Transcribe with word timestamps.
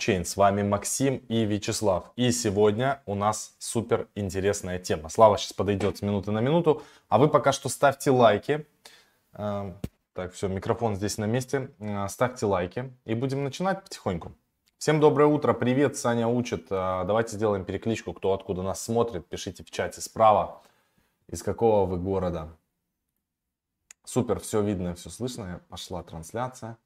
Чейн, 0.00 0.24
с 0.24 0.38
вами 0.38 0.62
Максим 0.62 1.18
и 1.28 1.44
Вячеслав. 1.44 2.10
И 2.16 2.32
сегодня 2.32 3.02
у 3.04 3.14
нас 3.14 3.54
супер 3.58 4.08
интересная 4.14 4.78
тема. 4.78 5.10
Слава 5.10 5.36
сейчас 5.36 5.52
подойдет 5.52 5.98
с 5.98 6.02
минуты 6.02 6.30
на 6.30 6.38
минуту, 6.38 6.82
а 7.10 7.18
вы 7.18 7.28
пока 7.28 7.52
что 7.52 7.68
ставьте 7.68 8.10
лайки. 8.10 8.66
Эм, 9.34 9.76
так, 10.14 10.32
все, 10.32 10.48
микрофон 10.48 10.96
здесь 10.96 11.18
на 11.18 11.26
месте. 11.26 11.70
Э, 11.80 12.08
ставьте 12.08 12.46
лайки 12.46 12.96
и 13.04 13.14
будем 13.14 13.44
начинать 13.44 13.84
потихоньку. 13.84 14.32
Всем 14.78 15.00
доброе 15.00 15.26
утро, 15.26 15.52
привет, 15.52 15.98
Саня 15.98 16.28
учит. 16.28 16.68
Э, 16.70 17.04
давайте 17.06 17.36
сделаем 17.36 17.66
перекличку, 17.66 18.14
кто 18.14 18.32
откуда 18.32 18.62
нас 18.62 18.82
смотрит. 18.82 19.28
Пишите 19.28 19.64
в 19.64 19.70
чате 19.70 20.00
справа, 20.00 20.62
из 21.28 21.42
какого 21.42 21.84
вы 21.84 21.98
города. 21.98 22.48
Супер, 24.04 24.40
все 24.40 24.62
видно, 24.62 24.94
все 24.94 25.10
слышно. 25.10 25.60
Пошла 25.68 26.02
трансляция. 26.02 26.78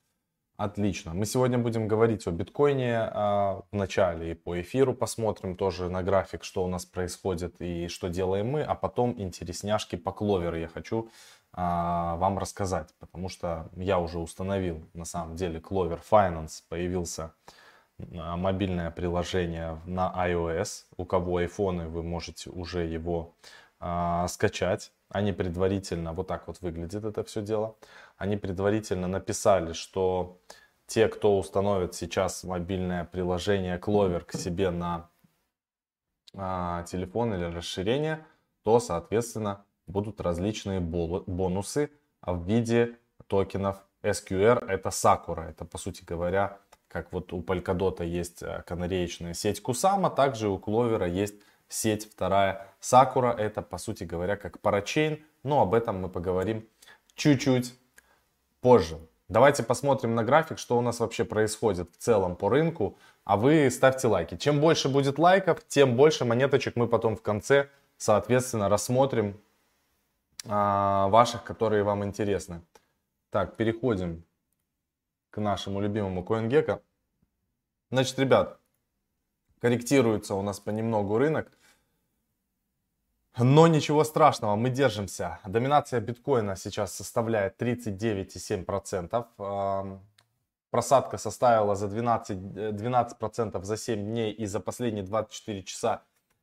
Отлично. 0.57 1.14
Мы 1.14 1.27
сегодня 1.27 1.59
будем 1.59 1.89
говорить 1.89 2.29
о 2.29 2.30
биткоине 2.30 2.98
а, 3.00 3.62
в 3.73 3.75
начале 3.75 4.30
и 4.30 4.34
по 4.34 4.61
эфиру 4.61 4.95
посмотрим 4.95 5.57
тоже 5.57 5.89
на 5.89 6.04
график, 6.04 6.44
что 6.44 6.63
у 6.63 6.68
нас 6.68 6.86
происходит 6.86 7.57
и 7.61 7.89
что 7.89 8.08
делаем 8.08 8.50
мы, 8.50 8.63
а 8.63 8.77
потом 8.77 9.21
интересняшки 9.21 9.96
по 9.96 10.13
кловеру 10.13 10.57
я 10.57 10.68
хочу 10.68 11.11
а, 11.53 12.14
вам 12.18 12.39
рассказать, 12.39 12.94
потому 13.00 13.29
что 13.29 13.68
я 13.75 13.99
уже 13.99 14.21
установил 14.21 14.89
на 14.94 15.04
самом 15.04 15.35
деле 15.35 15.58
Clover 15.58 16.00
Finance, 16.08 16.63
появился 16.68 17.32
а, 17.99 18.36
мобильное 18.36 18.93
приложение 18.93 19.80
на 19.86 20.13
iOS. 20.16 20.85
У 20.96 21.05
кого 21.05 21.43
iPhone, 21.43 21.89
вы 21.89 22.05
можете 22.05 22.50
уже 22.50 22.85
его 22.85 23.35
а, 23.80 24.29
скачать. 24.29 24.93
Они 25.11 25.32
предварительно, 25.32 26.13
вот 26.13 26.27
так 26.27 26.46
вот 26.46 26.61
выглядит 26.61 27.05
это 27.05 27.22
все 27.22 27.43
дело, 27.43 27.77
они 28.17 28.36
предварительно 28.36 29.09
написали, 29.09 29.73
что 29.73 30.41
те, 30.86 31.09
кто 31.09 31.39
установит 31.39 31.95
сейчас 31.95 32.45
мобильное 32.45 33.05
приложение 33.05 33.78
Clover 33.78 34.20
к 34.20 34.33
себе 34.33 34.70
на 34.70 35.09
а, 36.34 36.83
телефон 36.84 37.34
или 37.34 37.44
расширение, 37.44 38.25
то, 38.62 38.80
соответственно, 38.80 39.64
будут 39.86 40.20
различные 40.20 40.80
бонусы 40.80 41.91
в 42.22 42.44
виде 42.47 42.97
токенов 43.27 43.84
SQR. 44.03 44.66
Это 44.66 44.88
Sakura. 44.91 45.48
Это, 45.48 45.64
по 45.64 45.78
сути 45.78 46.05
говоря, 46.05 46.58
как 46.88 47.12
вот 47.12 47.33
у 47.33 47.41
Polkadot 47.41 48.05
есть 48.05 48.42
э, 48.42 48.62
канареечная 48.66 49.34
сеть 49.34 49.60
Kusama, 49.62 50.14
также 50.14 50.48
у 50.48 50.58
Clover 50.58 51.08
есть 51.08 51.34
сеть 51.69 52.10
вторая 52.10 52.69
Sakura. 52.81 53.36
Это, 53.36 53.62
по 53.62 53.78
сути 53.78 54.05
говоря, 54.05 54.36
как 54.36 54.60
парачейн, 54.60 55.25
но 55.42 55.60
об 55.62 55.75
этом 55.75 56.00
мы 56.00 56.08
поговорим 56.08 56.69
чуть-чуть 57.14 57.75
позже. 58.64 58.98
Давайте 59.28 59.62
посмотрим 59.62 60.14
на 60.14 60.24
график, 60.24 60.58
что 60.58 60.78
у 60.78 60.80
нас 60.80 60.98
вообще 61.00 61.24
происходит 61.26 61.90
в 61.92 61.98
целом 61.98 62.34
по 62.34 62.48
рынку. 62.48 62.96
А 63.24 63.36
вы 63.36 63.70
ставьте 63.70 64.08
лайки. 64.08 64.38
Чем 64.38 64.58
больше 64.58 64.88
будет 64.88 65.18
лайков, 65.18 65.62
тем 65.68 65.96
больше 65.96 66.24
монеточек 66.24 66.74
мы 66.74 66.88
потом 66.88 67.14
в 67.14 67.20
конце, 67.20 67.68
соответственно, 67.98 68.70
рассмотрим 68.70 69.38
а, 70.46 71.08
ваших, 71.08 71.44
которые 71.44 71.82
вам 71.82 72.04
интересны. 72.04 72.62
Так, 73.28 73.54
переходим 73.56 74.24
к 75.28 75.38
нашему 75.42 75.82
любимому 75.82 76.22
CoinGecko. 76.22 76.80
Значит, 77.90 78.18
ребят, 78.18 78.58
корректируется 79.60 80.36
у 80.36 80.40
нас 80.40 80.58
понемногу 80.58 81.18
рынок. 81.18 81.52
Но 83.38 83.66
ничего 83.66 84.04
страшного, 84.04 84.54
мы 84.54 84.70
держимся. 84.70 85.40
Доминация 85.44 86.00
биткоина 86.00 86.54
сейчас 86.56 86.94
составляет 86.94 87.60
39,7%. 87.60 89.98
Просадка 90.70 91.18
составила 91.18 91.74
за 91.74 91.86
12%, 91.86 92.72
12% 92.72 93.64
за 93.64 93.76
7 93.76 94.04
дней 94.04 94.32
и 94.32 94.46
за 94.46 94.60
последние 94.60 95.04
24 95.04 95.62
часа 95.62 96.02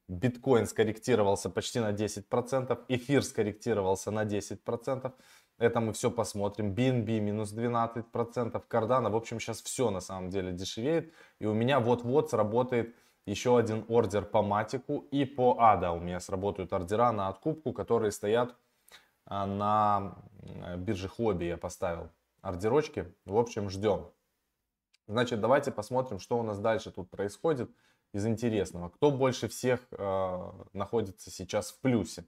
биткоин 0.09 0.67
скорректировался 0.67 1.49
почти 1.49 1.79
на 1.79 1.93
10%, 1.93 2.77
эфир 2.89 3.23
скорректировался 3.23 4.11
на 4.11 4.25
10%. 4.25 5.13
Это 5.57 5.79
мы 5.79 5.93
все 5.93 6.11
посмотрим. 6.11 6.73
BNB 6.73 7.19
минус 7.19 7.53
12%, 7.53 8.61
Cardano. 8.69 9.09
В 9.09 9.15
общем, 9.15 9.39
сейчас 9.39 9.61
все 9.61 9.91
на 9.91 10.01
самом 10.01 10.29
деле 10.29 10.51
дешевеет. 10.51 11.13
И 11.39 11.45
у 11.45 11.53
меня 11.53 11.79
вот-вот 11.79 12.31
сработает 12.31 12.95
еще 13.25 13.57
один 13.57 13.85
ордер 13.87 14.25
по 14.25 14.41
матику 14.41 15.07
и 15.11 15.25
по 15.25 15.57
ада 15.59 15.91
у 15.91 15.99
меня 15.99 16.19
сработают 16.19 16.73
ордера 16.73 17.11
на 17.11 17.27
откупку, 17.27 17.73
которые 17.73 18.11
стоят 18.11 18.55
а, 19.25 19.45
на 19.45 20.17
бирже 20.77 21.07
хобби 21.07 21.45
я 21.45 21.57
поставил 21.57 22.09
ордерочки. 22.41 23.13
В 23.25 23.37
общем, 23.37 23.69
ждем. 23.69 24.07
Значит, 25.07 25.41
давайте 25.41 25.71
посмотрим, 25.71 26.19
что 26.19 26.39
у 26.39 26.43
нас 26.43 26.59
дальше 26.59 26.91
тут 26.91 27.09
происходит 27.09 27.69
из 28.13 28.25
интересного. 28.25 28.89
Кто 28.89 29.11
больше 29.11 29.47
всех 29.47 29.79
э, 29.91 30.51
находится 30.73 31.31
сейчас 31.31 31.71
в 31.71 31.79
плюсе? 31.81 32.25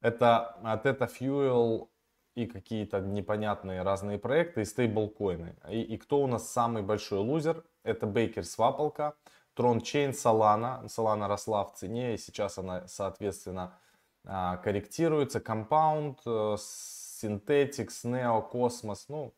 Это 0.00 0.58
Theta 0.84 1.08
Fuel 1.08 1.88
и 2.34 2.46
какие-то 2.46 3.00
непонятные 3.00 3.82
разные 3.82 4.18
проекты 4.18 4.62
и 4.62 4.64
стейблкоины. 4.64 5.56
И, 5.70 5.80
и 5.82 5.96
кто 5.96 6.22
у 6.22 6.26
нас 6.26 6.50
самый 6.50 6.82
большой 6.82 7.20
лузер? 7.20 7.64
Это 7.82 8.06
Baker 8.06 8.42
Swapalka. 8.42 9.14
Chain 9.56 10.12
Solana. 10.12 10.84
Solana 10.86 11.28
росла 11.28 11.64
в 11.64 11.74
цене, 11.74 12.14
и 12.14 12.18
сейчас 12.18 12.58
она, 12.58 12.86
соответственно, 12.88 13.78
а, 14.24 14.56
корректируется. 14.58 15.38
Compound, 15.38 16.18
э, 16.26 16.56
Synthetics, 16.56 18.04
Neo, 18.04 18.50
Cosmos, 18.52 19.04
ну, 19.08 19.34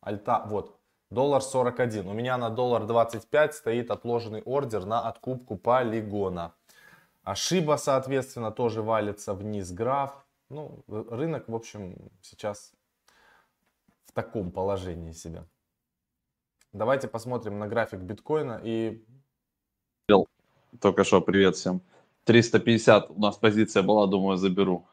Альта, 0.00 0.44
вот, 0.46 0.78
доллар 1.10 1.42
41. 1.42 2.08
У 2.08 2.12
меня 2.12 2.36
на 2.36 2.50
доллар 2.50 2.86
25 2.86 3.54
стоит 3.54 3.90
отложенный 3.90 4.42
ордер 4.42 4.84
на 4.84 5.08
откупку 5.08 5.56
полигона. 5.56 6.54
Ошиба, 7.24 7.76
соответственно, 7.76 8.52
тоже 8.52 8.82
валится 8.82 9.34
вниз 9.34 9.72
граф. 9.72 10.24
Ну, 10.48 10.84
рынок, 10.86 11.48
в 11.48 11.54
общем, 11.54 12.10
сейчас 12.22 12.72
в 14.04 14.12
таком 14.12 14.52
положении 14.52 15.12
себя. 15.12 15.44
Давайте 16.72 17.08
посмотрим 17.08 17.58
на 17.58 17.66
график 17.66 18.00
биткоина 18.00 18.60
и 18.62 19.04
только 20.80 21.04
что, 21.04 21.20
привет 21.20 21.56
всем. 21.56 21.82
350 22.24 23.10
у 23.10 23.20
нас 23.20 23.36
позиция 23.36 23.82
была, 23.82 24.06
думаю, 24.06 24.36
заберу. 24.36 24.88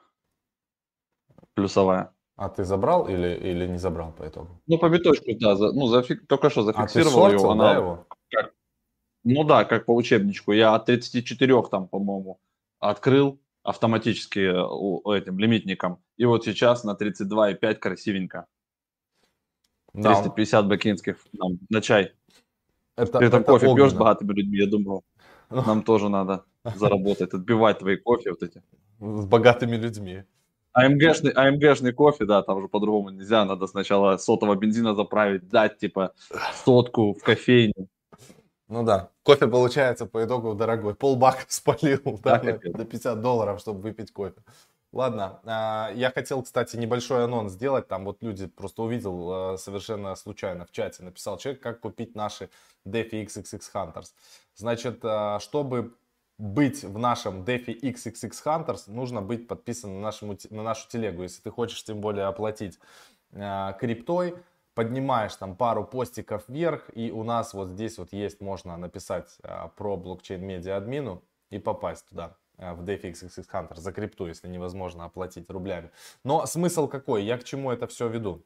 Плюсовая. 1.55 2.13
А 2.35 2.49
ты 2.49 2.63
забрал 2.63 3.07
или, 3.07 3.35
или 3.35 3.67
не 3.67 3.77
забрал 3.77 4.11
по 4.11 4.27
итогу? 4.27 4.61
Ну, 4.67 4.77
по 4.79 4.89
биточку, 4.89 5.25
да. 5.39 5.55
За, 5.55 5.71
ну, 5.71 5.87
зафик, 5.87 6.25
только 6.27 6.49
что 6.49 6.63
зафиксировал 6.63 7.25
а 7.25 7.29
ты 7.29 7.35
его. 7.35 7.51
Она, 7.51 7.73
да, 7.73 7.79
его? 7.79 8.07
Как, 8.29 8.53
ну 9.23 9.43
да, 9.43 9.65
как 9.65 9.85
по 9.85 9.95
учебничку. 9.95 10.51
Я 10.51 10.73
от 10.73 10.85
34 10.85 11.63
там, 11.69 11.87
по-моему, 11.87 12.39
открыл 12.79 13.39
автоматически 13.61 14.39
э, 14.39 15.17
этим 15.17 15.37
лимитником. 15.37 16.03
И 16.17 16.25
вот 16.25 16.43
сейчас 16.43 16.83
на 16.83 16.95
32,5 16.95 17.75
красивенько. 17.75 18.47
Да. 19.93 20.15
350 20.15 20.67
бакинских 20.67 21.17
там, 21.37 21.59
на 21.69 21.81
чай. 21.81 22.13
Это, 22.95 23.19
Ты 23.19 23.29
там 23.29 23.41
это 23.41 23.51
кофе 23.51 23.67
огненно. 23.67 23.87
пьешь 23.87 23.95
с 23.95 23.97
богатыми 23.97 24.33
людьми, 24.33 24.57
я 24.57 24.67
думал. 24.67 25.03
Нам 25.61 25.83
тоже 25.83 26.09
надо 26.09 26.43
заработать, 26.75 27.33
отбивать 27.33 27.79
твои 27.79 27.97
кофе 27.97 28.31
вот 28.31 28.43
эти. 28.43 28.61
С 28.99 29.25
богатыми 29.25 29.75
людьми. 29.75 30.23
АМГшный, 30.73 31.31
АМГшный 31.31 31.93
кофе, 31.93 32.25
да, 32.25 32.41
там 32.41 32.61
же 32.61 32.67
по-другому 32.67 33.09
нельзя. 33.09 33.45
Надо 33.45 33.67
сначала 33.67 34.17
сотого 34.17 34.55
бензина 34.55 34.95
заправить, 34.95 35.47
дать 35.47 35.77
типа 35.77 36.13
сотку 36.65 37.13
в 37.13 37.23
кофейню. 37.23 37.87
Ну 38.67 38.83
да. 38.83 39.09
Кофе 39.21 39.47
получается 39.47 40.07
по 40.07 40.23
итогу 40.25 40.55
дорогой. 40.55 40.95
Полбака 40.95 41.43
спалил 41.47 42.19
да, 42.23 42.39
да, 42.39 42.59
на 42.63 42.85
50 42.85 43.21
долларов, 43.21 43.59
чтобы 43.59 43.81
выпить 43.81 44.11
кофе. 44.11 44.41
Ладно, 44.93 45.39
а, 45.43 45.91
я 45.95 46.11
хотел, 46.11 46.43
кстати, 46.43 46.77
небольшой 46.77 47.23
анонс 47.23 47.53
сделать. 47.53 47.87
Там 47.87 48.05
вот 48.05 48.21
люди 48.21 48.45
просто 48.45 48.83
увидел 48.83 49.53
а, 49.53 49.57
совершенно 49.57 50.13
случайно 50.13 50.67
в 50.67 50.71
чате, 50.71 51.01
написал 51.01 51.39
человек, 51.39 51.63
как 51.63 51.79
купить 51.79 52.13
наши 52.13 52.51
DeFi 52.85 53.25
XXX 53.25 53.61
Hunters. 53.73 54.11
Значит, 54.53 54.99
а, 55.01 55.39
чтобы 55.39 55.97
быть 56.37 56.83
в 56.83 56.99
нашем 56.99 57.41
DeFi 57.41 57.81
XXX 57.81 58.31
Hunters, 58.45 58.83
нужно 58.85 59.23
быть 59.23 59.47
подписан 59.47 59.95
на, 59.95 59.99
нашему, 59.99 60.37
на 60.51 60.61
нашу 60.61 60.87
телегу. 60.87 61.23
Если 61.23 61.41
ты 61.41 61.49
хочешь 61.49 61.83
тем 61.83 61.99
более 61.99 62.25
оплатить 62.25 62.79
криптой, 63.31 64.35
поднимаешь 64.75 65.35
там 65.35 65.55
пару 65.55 65.85
постиков 65.85 66.43
вверх, 66.47 66.91
и 66.93 67.09
у 67.09 67.23
нас 67.23 67.55
вот 67.55 67.69
здесь 67.69 67.97
вот 67.97 68.13
есть, 68.13 68.41
можно 68.41 68.77
написать 68.77 69.39
про 69.75 69.97
блокчейн 69.97 70.45
медиа 70.45 70.77
админу 70.77 71.23
и 71.49 71.57
попасть 71.57 72.07
туда 72.09 72.35
в 72.57 72.83
DeFi 72.83 73.11
XXX 73.11 73.45
Hunter 73.51 73.75
за 73.75 73.91
крипту, 73.91 74.27
если 74.27 74.47
невозможно 74.47 75.05
оплатить 75.05 75.49
рублями. 75.49 75.91
Но 76.23 76.45
смысл 76.45 76.87
какой? 76.87 77.23
Я 77.23 77.37
к 77.37 77.43
чему 77.43 77.71
это 77.71 77.87
все 77.87 78.07
веду? 78.07 78.43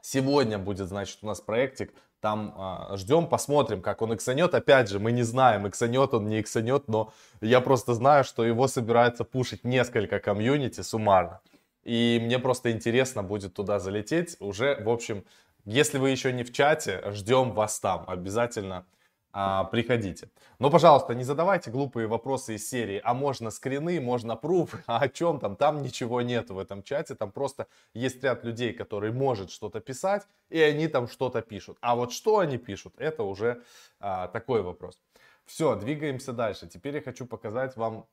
Сегодня 0.00 0.58
будет, 0.58 0.88
значит, 0.88 1.18
у 1.22 1.26
нас 1.26 1.40
проектик 1.40 1.94
там 2.22 2.54
а, 2.56 2.96
ждем, 2.96 3.26
посмотрим, 3.26 3.82
как 3.82 4.00
он 4.00 4.14
иксанет. 4.14 4.54
Опять 4.54 4.88
же, 4.88 5.00
мы 5.00 5.10
не 5.10 5.22
знаем, 5.24 5.66
иксанет 5.66 6.14
он, 6.14 6.28
не 6.28 6.40
иксанет, 6.40 6.86
но 6.86 7.12
я 7.40 7.60
просто 7.60 7.94
знаю, 7.94 8.22
что 8.22 8.44
его 8.44 8.68
собирается 8.68 9.24
пушить 9.24 9.64
несколько 9.64 10.20
комьюнити 10.20 10.82
суммарно. 10.82 11.40
И 11.82 12.20
мне 12.22 12.38
просто 12.38 12.70
интересно 12.70 13.24
будет 13.24 13.54
туда 13.54 13.80
залететь. 13.80 14.36
Уже, 14.38 14.80
в 14.84 14.88
общем, 14.88 15.24
если 15.64 15.98
вы 15.98 16.10
еще 16.10 16.32
не 16.32 16.44
в 16.44 16.52
чате, 16.52 17.02
ждем 17.10 17.52
вас 17.52 17.80
там. 17.80 18.04
Обязательно 18.06 18.86
а, 19.32 19.64
приходите. 19.64 20.28
Но, 20.58 20.70
пожалуйста, 20.70 21.14
не 21.14 21.24
задавайте 21.24 21.70
глупые 21.70 22.06
вопросы 22.06 22.54
из 22.56 22.68
серии, 22.68 23.00
а 23.02 23.14
можно 23.14 23.50
скрины, 23.50 24.00
можно 24.00 24.36
пруф, 24.36 24.74
а 24.86 24.98
о 24.98 25.08
чем 25.08 25.40
там, 25.40 25.56
там 25.56 25.82
ничего 25.82 26.20
нет 26.20 26.50
в 26.50 26.58
этом 26.58 26.82
чате, 26.82 27.14
там 27.14 27.32
просто 27.32 27.66
есть 27.94 28.22
ряд 28.22 28.44
людей, 28.44 28.72
которые 28.72 29.12
может 29.12 29.50
что-то 29.50 29.80
писать, 29.80 30.26
и 30.50 30.60
они 30.60 30.86
там 30.88 31.08
что-то 31.08 31.40
пишут. 31.40 31.78
А 31.80 31.96
вот 31.96 32.12
что 32.12 32.38
они 32.38 32.58
пишут, 32.58 32.94
это 32.98 33.22
уже 33.22 33.62
а, 34.00 34.28
такой 34.28 34.62
вопрос. 34.62 35.00
Все, 35.46 35.76
двигаемся 35.76 36.32
дальше. 36.32 36.68
Теперь 36.68 36.96
я 36.96 37.02
хочу 37.02 37.26
показать 37.26 37.76
вам 37.76 38.06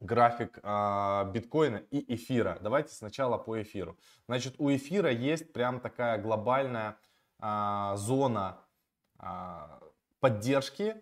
график 0.00 0.58
а, 0.62 1.24
биткоина 1.32 1.82
и 1.90 2.14
эфира. 2.14 2.58
Давайте 2.60 2.94
сначала 2.94 3.38
по 3.38 3.60
эфиру. 3.62 3.96
Значит, 4.26 4.54
у 4.58 4.70
эфира 4.70 5.10
есть 5.10 5.52
прям 5.52 5.80
такая 5.80 6.18
глобальная 6.18 6.96
а, 7.38 7.96
зона 7.96 8.58
а, 9.18 9.80
поддержки 10.22 10.96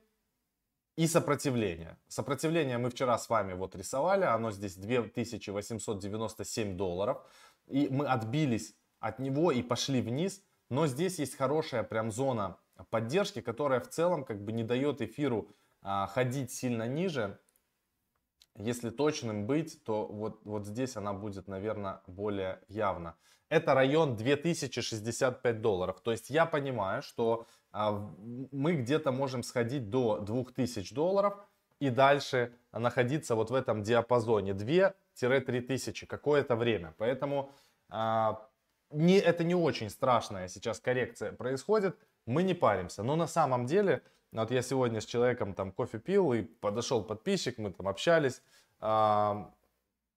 и 0.97 1.07
сопротивления. 1.07 1.99
Сопротивление 2.09 2.79
мы 2.79 2.89
вчера 2.89 3.19
с 3.19 3.29
вами 3.29 3.53
вот 3.53 3.77
рисовали, 3.77 4.25
оно 4.25 4.51
здесь 4.51 4.77
2897 4.77 6.75
долларов. 6.79 7.23
И 7.67 7.89
мы 7.91 8.07
отбились 8.07 8.75
от 8.99 9.19
него 9.19 9.53
и 9.53 9.63
пошли 9.63 10.01
вниз. 10.01 10.43
Но 10.71 10.87
здесь 10.87 11.19
есть 11.19 11.37
хорошая 11.37 11.83
прям 11.83 12.11
зона 12.11 12.57
поддержки, 12.89 13.43
которая 13.43 13.81
в 13.81 13.91
целом 13.91 14.25
как 14.25 14.43
бы 14.43 14.53
не 14.53 14.65
дает 14.65 15.03
эфиру 15.03 15.51
а, 15.83 16.07
ходить 16.07 16.51
сильно 16.51 16.89
ниже. 16.89 17.39
Если 18.65 18.91
точным 18.91 19.47
быть, 19.47 19.83
то 19.85 20.07
вот, 20.07 20.41
вот 20.45 20.67
здесь 20.67 20.97
она 20.97 21.13
будет, 21.13 21.49
наверное, 21.49 22.01
более 22.07 22.61
явно. 22.69 23.17
Это 23.49 23.75
район 23.75 24.17
2065 24.17 25.61
долларов. 25.61 26.01
То 26.03 26.13
есть 26.13 26.31
я 26.31 26.47
понимаю, 26.47 27.03
что 27.03 27.47
а, 27.73 28.11
мы 28.53 28.75
где-то 28.75 29.11
можем 29.13 29.43
сходить 29.43 29.91
до 29.91 30.19
2000 30.21 30.95
долларов 30.95 31.35
и 31.81 31.91
дальше 31.91 32.53
находиться 32.73 33.35
вот 33.35 33.51
в 33.51 33.55
этом 33.55 33.83
диапазоне 33.83 34.53
2-3 34.53 35.61
тысячи 35.63 36.07
какое-то 36.07 36.55
время. 36.55 36.95
Поэтому 36.99 37.51
а, 37.89 38.47
не, 38.91 39.19
это 39.19 39.45
не 39.45 39.55
очень 39.55 39.91
страшная 39.91 40.49
сейчас 40.49 40.81
коррекция 40.81 41.33
происходит, 41.33 41.97
мы 42.27 42.43
не 42.43 42.55
паримся. 42.55 43.03
Но 43.03 43.17
на 43.17 43.27
самом 43.27 43.67
деле, 43.67 44.03
вот 44.33 44.51
я 44.51 44.63
сегодня 44.63 45.01
с 45.01 45.07
человеком 45.07 45.55
там 45.55 45.73
кофе 45.73 45.99
пил 45.99 46.33
и 46.33 46.43
подошел 46.43 47.03
подписчик, 47.03 47.59
мы 47.59 47.73
там 47.73 47.89
общались 47.89 48.43
а, 48.81 49.51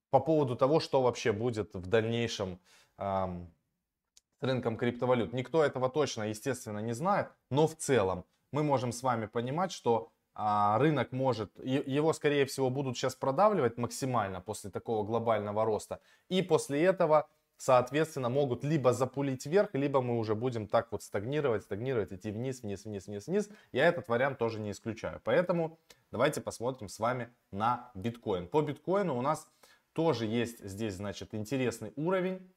по 0.10 0.20
поводу 0.20 0.56
того, 0.56 0.80
что 0.80 1.02
вообще 1.02 1.32
будет 1.32 1.74
в 1.74 1.88
дальнейшем 1.88 2.60
с 2.98 4.46
рынком 4.46 4.78
криптовалют. 4.78 5.34
Никто 5.34 5.64
этого 5.64 5.90
точно, 5.90 6.24
естественно, 6.24 6.80
не 6.80 6.94
знает, 6.94 7.30
но 7.50 7.68
в 7.68 7.76
целом 7.76 8.26
мы 8.52 8.62
можем 8.64 8.92
с 8.92 9.02
вами 9.02 9.26
понимать, 9.26 9.72
что 9.72 10.12
а, 10.36 10.78
рынок 10.80 11.12
может, 11.12 11.52
его 11.64 12.14
скорее 12.14 12.46
всего 12.46 12.70
будут 12.70 12.98
сейчас 12.98 13.16
продавливать 13.16 13.78
максимально 13.78 14.42
после 14.42 14.70
такого 14.70 15.04
глобального 15.04 15.64
роста. 15.64 16.02
И 16.30 16.42
после 16.42 16.84
этого 16.84 17.30
соответственно, 17.58 18.30
могут 18.30 18.64
либо 18.64 18.94
запулить 18.94 19.46
вверх, 19.46 19.74
либо 19.74 20.02
мы 20.02 20.18
уже 20.18 20.36
будем 20.36 20.68
так 20.68 20.92
вот 20.92 21.04
стагнировать, 21.04 21.64
стагнировать, 21.64 22.12
идти 22.12 22.32
вниз, 22.32 22.62
вниз, 22.64 22.86
вниз, 22.86 23.08
вниз, 23.08 23.28
вниз. 23.28 23.50
Я 23.72 23.88
этот 23.88 24.08
вариант 24.08 24.38
тоже 24.38 24.60
не 24.60 24.72
исключаю. 24.72 25.22
Поэтому 25.24 25.80
давайте 26.12 26.42
посмотрим 26.42 26.90
с 26.90 27.00
вами 27.00 27.34
на 27.52 27.92
биткоин. 27.96 28.48
По 28.48 28.62
биткоину 28.62 29.18
у 29.18 29.22
нас 29.22 29.48
тоже 29.94 30.26
есть 30.26 30.64
здесь, 30.64 30.96
значит, 30.96 31.34
интересный 31.34 31.94
уровень. 31.96 32.54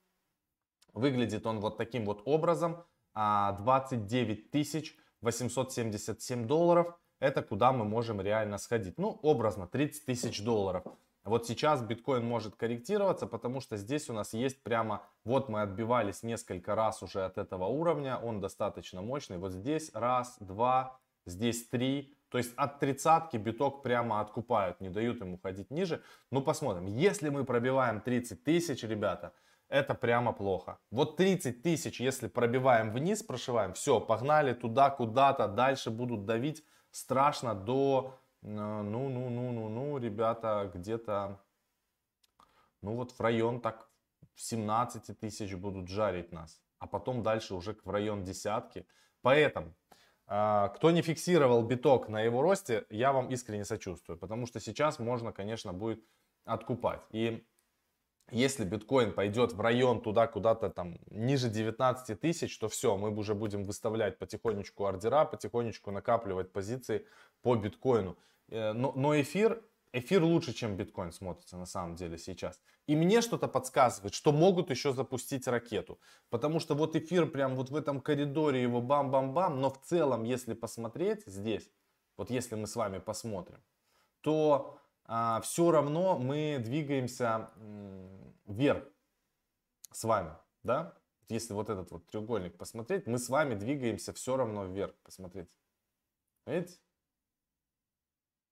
Выглядит 0.93 1.47
он 1.47 1.61
вот 1.61 1.77
таким 1.77 2.05
вот 2.05 2.23
образом. 2.25 2.85
29 3.15 4.51
а, 4.53 4.59
877 5.23 6.47
долларов. 6.47 6.99
Это 7.19 7.43
куда 7.43 7.73
мы 7.73 7.85
можем 7.85 8.21
реально 8.21 8.59
сходить. 8.59 8.99
Ну, 8.99 9.19
образно, 9.23 9.67
30 9.67 10.05
тысяч 10.05 10.43
долларов. 10.43 10.85
Вот 11.27 11.45
сейчас 11.45 11.83
биткоин 11.83 12.25
может 12.25 12.55
корректироваться, 12.55 13.27
потому 13.27 13.61
что 13.61 13.77
здесь 13.77 14.09
у 14.09 14.13
нас 14.13 14.33
есть 14.33 14.63
прямо, 14.63 15.03
вот 15.25 15.49
мы 15.49 15.63
отбивались 15.63 16.23
несколько 16.23 16.77
раз 16.77 17.03
уже 17.03 17.25
от 17.25 17.37
этого 17.37 17.65
уровня, 17.65 18.17
он 18.17 18.41
достаточно 18.41 19.03
мощный. 19.03 19.37
Вот 19.37 19.51
здесь 19.51 19.91
раз, 19.93 20.37
два, 20.39 21.01
здесь 21.27 21.67
три. 21.67 22.15
То 22.29 22.39
есть 22.39 22.55
от 22.57 22.79
тридцатки 22.79 23.37
биток 23.39 23.83
прямо 23.83 24.21
откупают, 24.21 24.81
не 24.81 24.89
дают 24.89 25.21
ему 25.21 25.37
ходить 25.43 25.71
ниже. 25.71 26.01
Ну 26.31 26.43
посмотрим, 26.43 26.87
если 26.87 27.29
мы 27.29 27.45
пробиваем 27.45 28.01
30 28.01 28.45
тысяч, 28.45 28.85
ребята, 28.85 29.33
это 29.69 29.95
прямо 29.95 30.33
плохо. 30.33 30.79
Вот 30.93 31.17
30 31.17 31.61
тысяч, 31.61 32.01
если 32.01 32.29
пробиваем 32.29 32.93
вниз, 32.93 33.25
прошиваем, 33.25 33.73
все, 33.73 34.01
погнали 34.01 34.55
туда, 34.55 34.91
куда-то, 34.91 35.49
дальше 35.49 35.91
будут 35.91 36.25
давить 36.25 36.65
страшно 36.93 37.55
до 37.55 38.15
ну, 38.43 38.83
ну, 38.83 39.09
ну, 39.09 39.53
ну, 39.53 39.69
ну, 39.69 39.99
ребята, 39.99 40.71
где-то, 40.73 41.41
ну 42.83 42.95
вот 42.95 43.13
в 43.13 43.21
район 43.21 43.61
так 43.61 43.91
17 44.37 45.19
тысяч 45.19 45.55
будут 45.55 45.89
жарить 45.89 46.33
нас. 46.33 46.61
А 46.79 46.87
потом 46.87 47.23
дальше 47.23 47.55
уже 47.55 47.77
в 47.85 47.91
район 47.91 48.23
десятки. 48.23 48.87
Поэтому, 49.23 49.75
а, 50.27 50.69
кто 50.69 50.91
не 50.91 51.03
фиксировал 51.03 51.63
биток 51.63 52.09
на 52.09 52.21
его 52.21 52.43
росте, 52.43 52.87
я 52.91 53.13
вам 53.13 53.31
искренне 53.31 53.65
сочувствую. 53.65 54.19
Потому 54.19 54.47
что 54.47 54.61
сейчас 54.61 54.99
можно, 54.99 55.33
конечно, 55.33 55.73
будет 55.73 56.05
откупать. 56.45 57.03
И 57.11 57.47
если 58.31 58.65
биткоин 58.65 59.13
пойдет 59.13 59.53
в 59.53 59.61
район 59.61 60.01
туда 60.01 60.27
куда-то 60.27 60.69
там 60.69 60.99
ниже 61.11 61.49
19 61.49 62.21
тысяч, 62.21 62.59
то 62.59 62.69
все, 62.69 62.97
мы 62.97 63.15
уже 63.17 63.35
будем 63.35 63.65
выставлять 63.65 64.19
потихонечку 64.19 64.85
ордера, 64.85 65.25
потихонечку 65.25 65.93
накапливать 65.93 66.53
позиции 66.53 67.07
по 67.43 67.55
биткоину. 67.55 68.17
Э, 68.49 68.73
но, 68.73 68.93
но 68.97 69.21
эфир, 69.21 69.63
эфир 69.93 70.25
лучше, 70.25 70.53
чем 70.53 70.77
биткоин 70.77 71.13
смотрится 71.13 71.57
на 71.57 71.67
самом 71.67 71.95
деле 71.95 72.19
сейчас. 72.19 72.61
И 72.89 72.97
мне 72.97 73.21
что-то 73.21 73.47
подсказывает, 73.47 74.15
что 74.15 74.33
могут 74.33 74.71
еще 74.71 74.93
запустить 74.93 75.47
ракету. 75.47 76.01
Потому 76.29 76.59
что 76.59 76.75
вот 76.75 76.97
эфир 76.97 77.27
прям 77.27 77.55
вот 77.55 77.71
в 77.71 77.77
этом 77.77 78.01
коридоре 78.01 78.61
его 78.61 78.81
бам-бам-бам. 78.81 79.61
Но 79.61 79.71
в 79.71 79.81
целом, 79.83 80.25
если 80.25 80.55
посмотреть 80.55 81.23
здесь, 81.27 81.71
вот 82.17 82.31
если 82.31 82.57
мы 82.57 82.67
с 82.67 82.75
вами 82.75 82.99
посмотрим, 82.99 83.63
то 84.21 84.79
а, 85.05 85.41
все 85.41 85.71
равно 85.71 86.19
мы 86.19 86.59
двигаемся 86.59 87.51
вверх 88.47 88.85
с 89.93 90.05
вами. 90.05 90.33
Да? 90.63 90.97
Если 91.29 91.55
вот 91.55 91.71
этот 91.71 91.91
вот 91.91 92.07
треугольник 92.07 92.57
посмотреть, 92.57 93.07
мы 93.07 93.19
с 93.19 93.29
вами 93.29 93.55
двигаемся 93.55 94.13
все 94.13 94.37
равно 94.37 94.65
вверх. 94.65 94.95
Посмотрите. 95.03 95.51
Видите? 96.47 96.79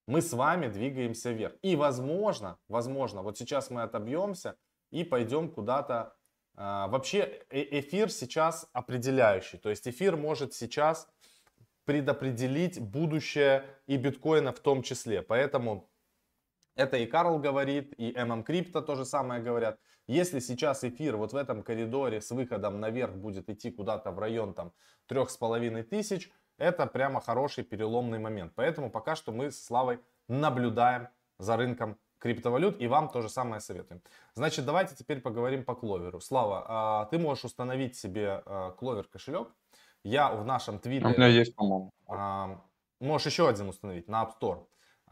мы 0.06 0.20
с 0.20 0.32
вами 0.32 0.68
двигаемся 0.68 1.30
вверх. 1.30 1.54
И 1.62 1.76
возможно, 1.76 2.58
возможно, 2.68 3.22
вот 3.22 3.38
сейчас 3.38 3.70
мы 3.70 3.82
отобьемся 3.82 4.56
и 4.90 5.04
пойдем 5.04 5.50
куда-то. 5.50 6.16
А, 6.56 6.86
вообще 6.88 7.42
э, 7.50 7.80
эфир 7.80 8.10
сейчас 8.10 8.68
определяющий. 8.72 9.58
То 9.58 9.70
есть 9.70 9.88
эфир 9.88 10.16
может 10.16 10.54
сейчас 10.54 11.08
предопределить 11.84 12.78
будущее 12.78 13.64
и 13.86 13.96
биткоина 13.96 14.52
в 14.52 14.60
том 14.60 14.82
числе. 14.82 15.22
Поэтому 15.22 15.90
это 16.76 16.96
и 16.96 17.06
Карл 17.06 17.38
говорит, 17.38 17.94
и 17.98 18.12
MM 18.12 18.44
Crypto 18.44 18.82
то 18.82 18.94
же 18.94 19.04
самое 19.04 19.42
говорят. 19.42 19.78
Если 20.06 20.40
сейчас 20.40 20.84
эфир 20.84 21.16
вот 21.16 21.32
в 21.32 21.36
этом 21.36 21.62
коридоре 21.62 22.20
с 22.20 22.30
выходом 22.30 22.80
наверх 22.80 23.14
будет 23.14 23.48
идти 23.48 23.70
куда-то 23.70 24.10
в 24.10 24.18
район 24.18 24.54
там 24.54 24.72
трех 25.06 25.30
с 25.30 25.36
половиной 25.36 25.82
тысяч, 25.82 26.30
это 26.58 26.86
прямо 26.86 27.20
хороший 27.20 27.64
переломный 27.64 28.18
момент. 28.18 28.52
Поэтому 28.54 28.90
пока 28.90 29.16
что 29.16 29.32
мы 29.32 29.50
с 29.50 29.64
Славой 29.64 30.00
наблюдаем 30.28 31.08
за 31.38 31.56
рынком 31.56 31.96
криптовалют 32.18 32.80
и 32.80 32.86
вам 32.86 33.08
то 33.08 33.22
же 33.22 33.28
самое 33.28 33.60
советуем. 33.60 34.02
Значит, 34.34 34.64
давайте 34.64 34.94
теперь 34.94 35.20
поговорим 35.20 35.64
по 35.64 35.74
кловеру. 35.74 36.20
Слава, 36.20 36.64
а, 36.66 37.04
ты 37.06 37.18
можешь 37.18 37.44
установить 37.44 37.96
себе 37.96 38.42
кловер 38.78 39.04
кошелек. 39.04 39.48
Я 40.04 40.30
в 40.30 40.44
нашем 40.44 40.78
твиттере... 40.78 41.14
У 41.14 41.16
меня 41.16 41.28
есть, 41.28 41.54
по-моему. 41.56 41.90
А, 42.08 42.60
можешь 43.00 43.26
еще 43.26 43.48
один 43.48 43.68
установить 43.68 44.08
на 44.08 44.22
App 44.22 44.32
Store. 44.38 44.66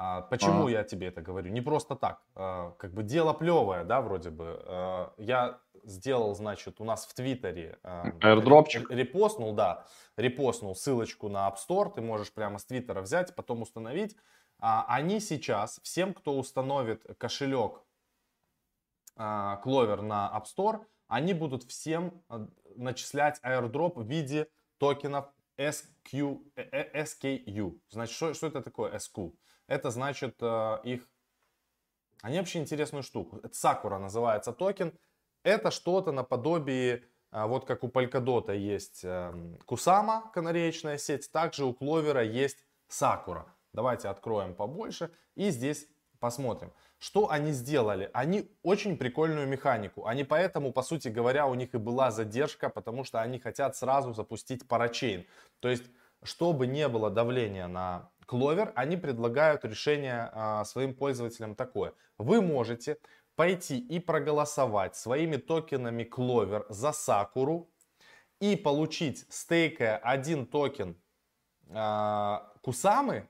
А, 0.04 0.22
почему 0.22 0.66
а. 0.66 0.70
я 0.70 0.82
тебе 0.82 1.06
это 1.06 1.22
говорю? 1.22 1.52
Не 1.52 1.60
просто 1.60 1.94
так. 1.94 2.20
А, 2.34 2.72
как 2.72 2.92
бы 2.92 3.04
дело 3.04 3.32
плевое, 3.32 3.84
да, 3.84 4.00
вроде 4.00 4.30
бы. 4.30 4.60
А, 4.66 5.14
я 5.16 5.60
сделал, 5.84 6.34
значит, 6.34 6.80
у 6.80 6.84
нас 6.84 7.06
в 7.06 7.14
Твиттере 7.14 7.78
Airdropчик. 7.84 8.90
репостнул, 8.90 9.52
да, 9.52 9.86
репостнул 10.16 10.74
ссылочку 10.74 11.28
на 11.28 11.48
App 11.48 11.54
Store. 11.56 11.94
Ты 11.94 12.00
можешь 12.00 12.32
прямо 12.32 12.58
с 12.58 12.64
Твиттера 12.64 13.00
взять, 13.00 13.36
потом 13.36 13.62
установить. 13.62 14.16
А, 14.58 14.84
они 14.88 15.20
сейчас, 15.20 15.78
всем, 15.84 16.14
кто 16.14 16.36
установит 16.36 17.04
кошелек 17.16 17.80
а, 19.14 19.60
Clover 19.64 20.00
на 20.00 20.32
App 20.34 20.46
Store, 20.46 20.84
они 21.06 21.32
будут 21.32 21.62
всем 21.62 22.24
а, 22.28 22.48
начислять 22.74 23.40
airdrop 23.44 24.02
в 24.02 24.08
виде 24.08 24.48
токенов 24.78 25.32
SQ, 25.58 26.40
SKU. 26.56 27.78
Значит, 27.88 28.16
что, 28.16 28.34
что 28.34 28.48
это 28.48 28.62
такое 28.62 28.96
SQ? 28.96 29.32
Это 29.72 29.90
значит 29.90 30.42
их... 30.84 31.08
Они 32.20 32.38
вообще 32.38 32.58
интересную 32.58 33.02
штуку. 33.02 33.38
Это 33.38 33.54
Sakura 33.54 33.98
называется 33.98 34.52
токен. 34.52 34.92
Это 35.44 35.70
что-то 35.70 36.12
наподобие, 36.12 37.04
вот 37.30 37.64
как 37.64 37.82
у 37.82 37.88
Polkadot 37.88 38.54
есть 38.54 39.02
Kusama, 39.02 40.30
канареечная 40.34 40.98
сеть, 40.98 41.32
также 41.32 41.64
у 41.64 41.72
Clover 41.72 42.22
есть 42.22 42.58
Sakura. 42.90 43.46
Давайте 43.72 44.08
откроем 44.08 44.54
побольше 44.54 45.10
и 45.36 45.48
здесь 45.48 45.88
посмотрим. 46.20 46.70
Что 46.98 47.30
они 47.30 47.52
сделали? 47.52 48.10
Они 48.12 48.54
очень 48.62 48.98
прикольную 48.98 49.48
механику. 49.48 50.06
Они 50.06 50.22
поэтому, 50.22 50.72
по 50.72 50.82
сути 50.82 51.08
говоря, 51.08 51.46
у 51.46 51.54
них 51.54 51.74
и 51.74 51.78
была 51.78 52.10
задержка, 52.10 52.68
потому 52.68 53.04
что 53.04 53.22
они 53.22 53.38
хотят 53.38 53.74
сразу 53.74 54.12
запустить 54.12 54.68
парачейн. 54.68 55.26
То 55.60 55.70
есть, 55.70 55.84
чтобы 56.22 56.66
не 56.66 56.86
было 56.88 57.10
давления 57.10 57.66
на 57.66 58.11
Clover, 58.26 58.72
они 58.74 58.96
предлагают 58.96 59.64
решение 59.64 60.30
а, 60.32 60.64
своим 60.64 60.94
пользователям 60.94 61.54
такое. 61.54 61.94
Вы 62.18 62.40
можете 62.40 62.98
пойти 63.34 63.78
и 63.78 63.98
проголосовать 63.98 64.96
своими 64.96 65.36
токенами 65.36 66.04
Clover 66.04 66.64
за 66.68 66.92
Сакуру 66.92 67.70
и 68.40 68.56
получить 68.56 69.26
стейкая 69.28 69.96
один 69.96 70.46
токен 70.46 70.96
а, 71.70 72.52
Кусамы, 72.62 73.28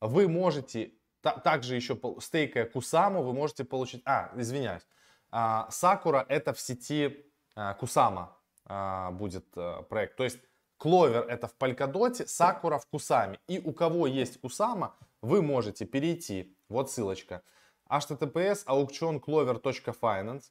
вы 0.00 0.28
можете 0.28 0.92
также 1.20 1.74
еще 1.74 1.98
стейкая 2.20 2.66
Кусаму 2.66 3.22
вы 3.22 3.32
можете 3.32 3.64
получить... 3.64 4.02
А, 4.04 4.30
извиняюсь. 4.36 4.86
А, 5.30 5.68
Сакура 5.70 6.24
это 6.28 6.52
в 6.52 6.60
сети 6.60 7.26
а, 7.54 7.74
Кусама 7.74 8.36
а, 8.64 9.10
будет 9.10 9.46
проект. 9.88 10.16
То 10.16 10.24
есть 10.24 10.38
Кловер 10.78 11.26
это 11.28 11.46
в 11.48 11.54
Палькодоте, 11.54 12.26
Сакура 12.26 12.78
в 12.78 12.86
Кусаме. 12.86 13.40
И 13.48 13.58
у 13.58 13.72
кого 13.72 14.06
есть 14.06 14.40
Кусама, 14.40 14.94
вы 15.22 15.42
можете 15.42 15.86
перейти, 15.86 16.54
вот 16.68 16.90
ссылочка, 16.90 17.42
https 17.88 18.66
auktionclover.finance, 18.66 20.44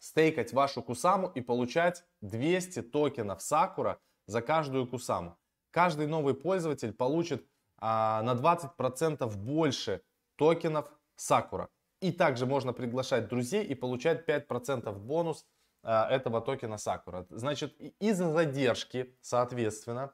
стейкать 0.00 0.52
вашу 0.52 0.82
Кусаму 0.82 1.30
и 1.34 1.40
получать 1.40 2.04
200 2.22 2.82
токенов 2.82 3.40
Сакура 3.42 4.00
за 4.26 4.42
каждую 4.42 4.86
Кусаму. 4.86 5.38
Каждый 5.70 6.08
новый 6.08 6.34
пользователь 6.34 6.92
получит 6.92 7.46
а, 7.78 8.22
на 8.22 8.32
20% 8.34 9.36
больше 9.36 10.02
токенов 10.36 10.90
Сакура. 11.14 11.68
И 12.00 12.12
также 12.12 12.46
можно 12.46 12.72
приглашать 12.72 13.28
друзей 13.28 13.64
и 13.64 13.74
получать 13.74 14.28
5% 14.28 14.92
бонус 14.98 15.46
этого 15.82 16.40
токена 16.40 16.78
Сакура. 16.78 17.26
Значит, 17.30 17.74
из-за 18.00 18.32
задержки, 18.32 19.16
соответственно, 19.20 20.12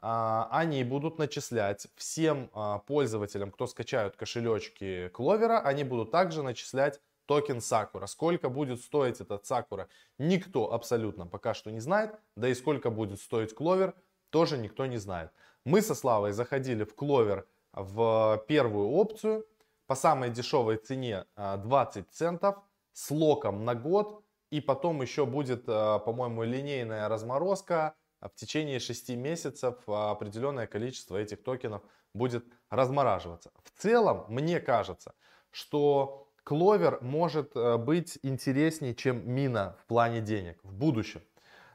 а, 0.00 0.48
они 0.52 0.84
будут 0.84 1.18
начислять 1.18 1.88
всем 1.96 2.50
а, 2.52 2.78
пользователям, 2.78 3.50
кто 3.50 3.66
скачают 3.66 4.16
кошелечки 4.16 5.08
Кловера, 5.08 5.60
они 5.60 5.82
будут 5.82 6.12
также 6.12 6.42
начислять 6.42 7.00
токен 7.26 7.60
Сакура. 7.60 8.06
Сколько 8.06 8.48
будет 8.48 8.80
стоить 8.80 9.20
этот 9.20 9.44
Сакура, 9.44 9.88
никто 10.18 10.72
абсолютно 10.72 11.26
пока 11.26 11.52
что 11.52 11.70
не 11.70 11.80
знает. 11.80 12.14
Да 12.36 12.48
и 12.48 12.54
сколько 12.54 12.90
будет 12.90 13.20
стоить 13.20 13.54
Кловер, 13.54 13.94
тоже 14.30 14.56
никто 14.56 14.86
не 14.86 14.98
знает. 14.98 15.32
Мы 15.64 15.82
со 15.82 15.94
Славой 15.94 16.32
заходили 16.32 16.84
в 16.84 16.94
Кловер 16.94 17.46
в 17.72 18.44
первую 18.46 18.88
опцию 18.90 19.46
по 19.86 19.96
самой 19.96 20.30
дешевой 20.30 20.76
цене 20.76 21.24
20 21.36 21.36
а, 21.36 22.12
центов 22.12 22.56
с 22.92 23.10
локом 23.10 23.64
на 23.64 23.74
год. 23.74 24.22
И 24.50 24.60
потом 24.60 25.02
еще 25.02 25.26
будет, 25.26 25.64
а, 25.66 25.98
по-моему, 25.98 26.42
линейная 26.42 27.08
разморозка. 27.08 27.94
В 28.20 28.34
течение 28.34 28.80
6 28.80 29.10
месяцев 29.10 29.76
определенное 29.86 30.66
количество 30.66 31.16
этих 31.16 31.42
токенов 31.42 31.82
будет 32.14 32.44
размораживаться. 32.70 33.52
В 33.62 33.70
целом, 33.80 34.24
мне 34.28 34.60
кажется, 34.60 35.14
что 35.50 36.28
Кловер 36.48 36.98
может 37.02 37.54
э, 37.54 37.76
быть 37.76 38.18
интереснее, 38.22 38.94
чем 38.94 39.30
Мина 39.30 39.76
в 39.82 39.86
плане 39.86 40.22
денег 40.22 40.58
в 40.62 40.72
будущем. 40.72 41.20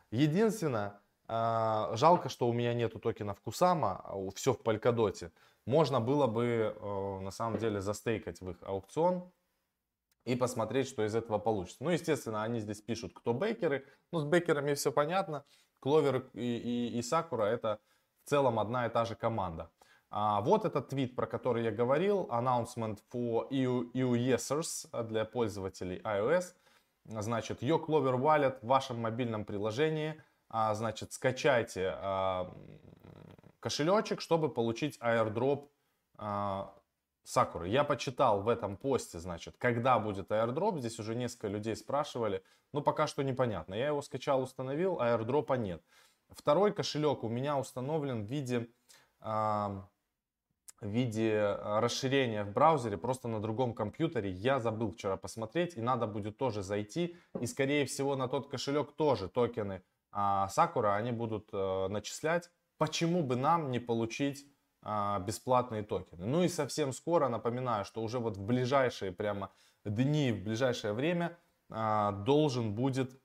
Единственное, 0.10 1.00
а, 1.28 1.96
жалко, 1.96 2.28
что 2.28 2.48
у 2.48 2.54
меня 2.54 2.74
нету 2.74 3.00
токенов 3.00 3.40
Кусама, 3.42 4.02
а 4.04 4.16
все 4.36 4.54
в 4.54 4.62
Polkadot. 4.62 5.32
Можно 5.66 6.02
было 6.02 6.28
бы 6.28 6.76
э, 6.76 7.20
на 7.22 7.32
самом 7.32 7.60
деле 7.60 7.82
застейкать 7.82 8.42
в 8.42 8.50
их 8.50 8.58
аукцион 8.64 9.32
и 10.26 10.36
посмотреть, 10.36 10.88
что 10.88 11.06
из 11.06 11.16
этого 11.16 11.38
получится. 11.40 11.84
Ну, 11.84 11.90
естественно, 11.90 12.44
они 12.44 12.60
здесь 12.60 12.82
пишут, 12.82 13.14
кто 13.14 13.34
бейкеры. 13.34 13.86
Ну, 14.12 14.20
с 14.20 14.24
бейкерами 14.24 14.74
все 14.74 14.92
понятно. 14.92 15.46
Кловер 15.80 16.30
и, 16.34 16.58
и, 16.58 16.98
и 16.98 17.02
Сакура 17.02 17.44
это 17.44 17.80
в 18.24 18.30
целом 18.30 18.60
одна 18.60 18.86
и 18.86 18.90
та 18.90 19.06
же 19.06 19.16
команда. 19.16 19.72
А 20.10 20.42
вот 20.42 20.64
этот 20.64 20.90
твит, 20.90 21.16
про 21.16 21.26
который 21.26 21.64
я 21.64 21.72
говорил, 21.72 22.28
announcement 22.32 23.00
for 23.12 23.50
EU, 23.50 23.92
EU 23.94 25.04
для 25.04 25.26
пользователей 25.26 26.00
iOS. 26.04 26.54
Значит, 27.06 27.64
Your 27.64 27.86
Clover 27.86 28.18
Wallet 28.18 28.60
в 28.62 28.68
вашем 28.68 29.02
мобильном 29.02 29.44
приложении– 29.46 30.22
а, 30.56 30.76
значит, 30.76 31.14
скачайте 31.14 31.96
а, 31.98 32.54
кошелечек, 33.60 34.22
чтобы 34.22 34.54
получить 34.54 35.00
airdrop 35.00 35.68
а, 36.20 36.76
Сакуры. 37.24 37.70
Я 37.70 37.84
почитал 37.84 38.42
в 38.42 38.50
этом 38.50 38.78
посте, 38.78 39.20
значит, 39.20 39.56
когда 39.58 39.98
будет 40.00 40.32
airdrop. 40.32 40.80
Здесь 40.80 41.00
уже 41.00 41.16
несколько 41.16 41.48
людей 41.48 41.76
спрашивали. 41.76 42.44
Ну, 42.74 42.82
пока 42.82 43.08
что 43.08 43.24
непонятно. 43.24 43.74
Я 43.76 43.88
его 43.88 44.02
скачал, 44.02 44.42
установил, 44.42 45.00
airdropа 45.00 45.58
нет. 45.58 45.82
Второй 46.30 46.74
кошелек 46.74 47.24
у 47.24 47.30
меня 47.30 47.58
установлен 47.58 48.26
в 48.26 48.30
виде, 48.30 48.70
в 49.22 49.88
виде 50.82 51.58
расширения 51.64 52.44
в 52.44 52.52
браузере, 52.52 52.98
просто 52.98 53.28
на 53.28 53.40
другом 53.40 53.74
компьютере. 53.74 54.32
Я 54.32 54.60
забыл 54.60 54.92
вчера 54.92 55.16
посмотреть, 55.16 55.78
и 55.78 55.82
надо 55.82 56.08
будет 56.08 56.38
тоже 56.38 56.64
зайти. 56.64 57.16
И, 57.40 57.46
скорее 57.46 57.86
всего, 57.86 58.16
на 58.16 58.28
тот 58.28 58.50
кошелек 58.50 58.94
тоже 58.94 59.30
токены 59.30 59.84
а, 60.14 60.48
Сакура 60.48 60.96
они 60.96 61.12
будут 61.12 61.50
э, 61.52 61.88
начислять. 61.88 62.50
Почему 62.78 63.24
бы 63.24 63.36
нам 63.36 63.72
не 63.72 63.80
получить 63.80 64.46
а, 64.46 64.53
бесплатные 64.84 65.84
токены? 65.84 66.26
Ну 66.26 66.44
и 66.44 66.48
совсем 66.48 66.94
скоро, 66.94 67.30
напоминаю, 67.30 67.86
что 67.86 68.02
уже 68.02 68.20
вот 68.20 68.38
в 68.38 68.42
ближайшие 68.42 69.12
прямо 69.12 69.52
дни, 69.86 70.32
в 70.32 70.44
ближайшее 70.44 70.94
время 70.94 71.38
а, 71.70 72.12
должен 72.12 72.74
будет 72.76 73.20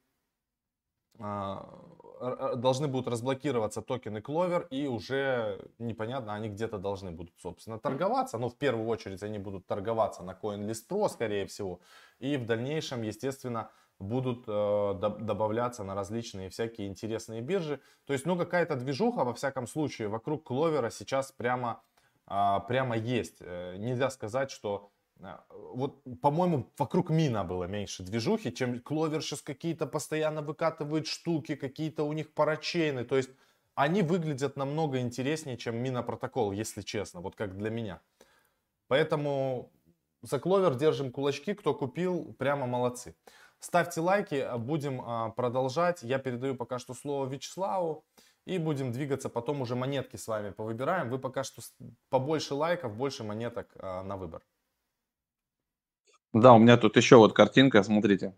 должны 2.20 2.88
будут 2.88 3.08
разблокироваться 3.08 3.82
токены 3.82 4.18
Clover 4.18 4.66
и 4.70 4.86
уже 4.86 5.70
непонятно, 5.78 6.34
они 6.34 6.48
где-то 6.48 6.78
должны 6.78 7.10
будут, 7.10 7.34
собственно, 7.40 7.78
торговаться. 7.78 8.38
Но 8.38 8.48
в 8.48 8.56
первую 8.56 8.88
очередь 8.88 9.22
они 9.22 9.38
будут 9.38 9.66
торговаться 9.66 10.22
на 10.22 10.32
CoinList 10.32 10.88
Pro, 10.88 11.08
скорее 11.08 11.46
всего. 11.46 11.80
И 12.18 12.36
в 12.36 12.46
дальнейшем, 12.46 13.02
естественно, 13.02 13.70
будут 13.98 14.44
э, 14.46 14.94
добавляться 15.20 15.84
на 15.84 15.94
различные 15.94 16.50
всякие 16.50 16.88
интересные 16.88 17.40
биржи. 17.40 17.80
То 18.04 18.12
есть, 18.12 18.26
ну, 18.26 18.36
какая-то 18.36 18.76
движуха, 18.76 19.24
во 19.24 19.34
всяком 19.34 19.66
случае, 19.66 20.08
вокруг 20.08 20.44
Кловера 20.44 20.90
сейчас 20.90 21.32
прямо, 21.32 21.82
э, 22.28 22.56
прямо 22.68 22.96
есть. 22.96 23.38
Э, 23.40 23.76
нельзя 23.76 24.10
сказать, 24.10 24.50
что... 24.50 24.90
Э, 25.20 25.38
вот, 25.50 26.02
по-моему, 26.22 26.70
вокруг 26.78 27.10
Мина 27.10 27.44
было 27.44 27.64
меньше 27.64 28.04
движухи, 28.04 28.52
чем 28.54 28.80
Кловер 28.80 29.20
сейчас 29.22 29.42
какие-то 29.42 29.86
постоянно 29.86 30.42
выкатывает 30.42 31.06
штуки, 31.06 31.56
какие-то 31.56 32.04
у 32.04 32.12
них 32.12 32.32
парачейны. 32.34 33.04
То 33.04 33.16
есть, 33.16 33.30
они 33.74 34.02
выглядят 34.02 34.56
намного 34.56 35.00
интереснее, 35.00 35.56
чем 35.56 35.76
Мина 35.76 36.02
протокол, 36.02 36.52
если 36.52 36.82
честно, 36.82 37.20
вот 37.20 37.34
как 37.34 37.56
для 37.56 37.70
меня. 37.70 38.00
Поэтому 38.86 39.70
за 40.22 40.40
Кловер 40.40 40.74
держим 40.74 41.12
кулачки, 41.12 41.54
кто 41.54 41.74
купил, 41.74 42.34
прямо 42.38 42.66
молодцы. 42.66 43.14
Ставьте 43.60 44.00
лайки, 44.00 44.46
будем 44.58 45.00
а, 45.00 45.30
продолжать. 45.30 46.02
Я 46.02 46.18
передаю 46.18 46.54
пока 46.54 46.78
что 46.78 46.94
слово 46.94 47.26
Вячеславу. 47.26 48.04
И 48.46 48.56
будем 48.56 48.92
двигаться, 48.92 49.28
потом 49.28 49.60
уже 49.60 49.74
монетки 49.74 50.16
с 50.16 50.26
вами 50.26 50.50
повыбираем. 50.50 51.10
Вы 51.10 51.18
пока 51.18 51.44
что 51.44 51.60
побольше 52.08 52.54
лайков, 52.54 52.96
больше 52.96 53.22
монеток 53.22 53.68
а, 53.76 54.02
на 54.02 54.16
выбор. 54.16 54.42
Да, 56.32 56.54
у 56.54 56.58
меня 56.58 56.76
тут 56.76 56.96
еще 56.96 57.16
вот 57.16 57.34
картинка, 57.34 57.82
смотрите. 57.82 58.34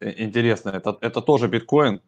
Э, 0.00 0.12
интересно, 0.22 0.70
это, 0.70 0.98
это 1.00 1.22
тоже 1.22 1.48
биткоин. 1.48 2.02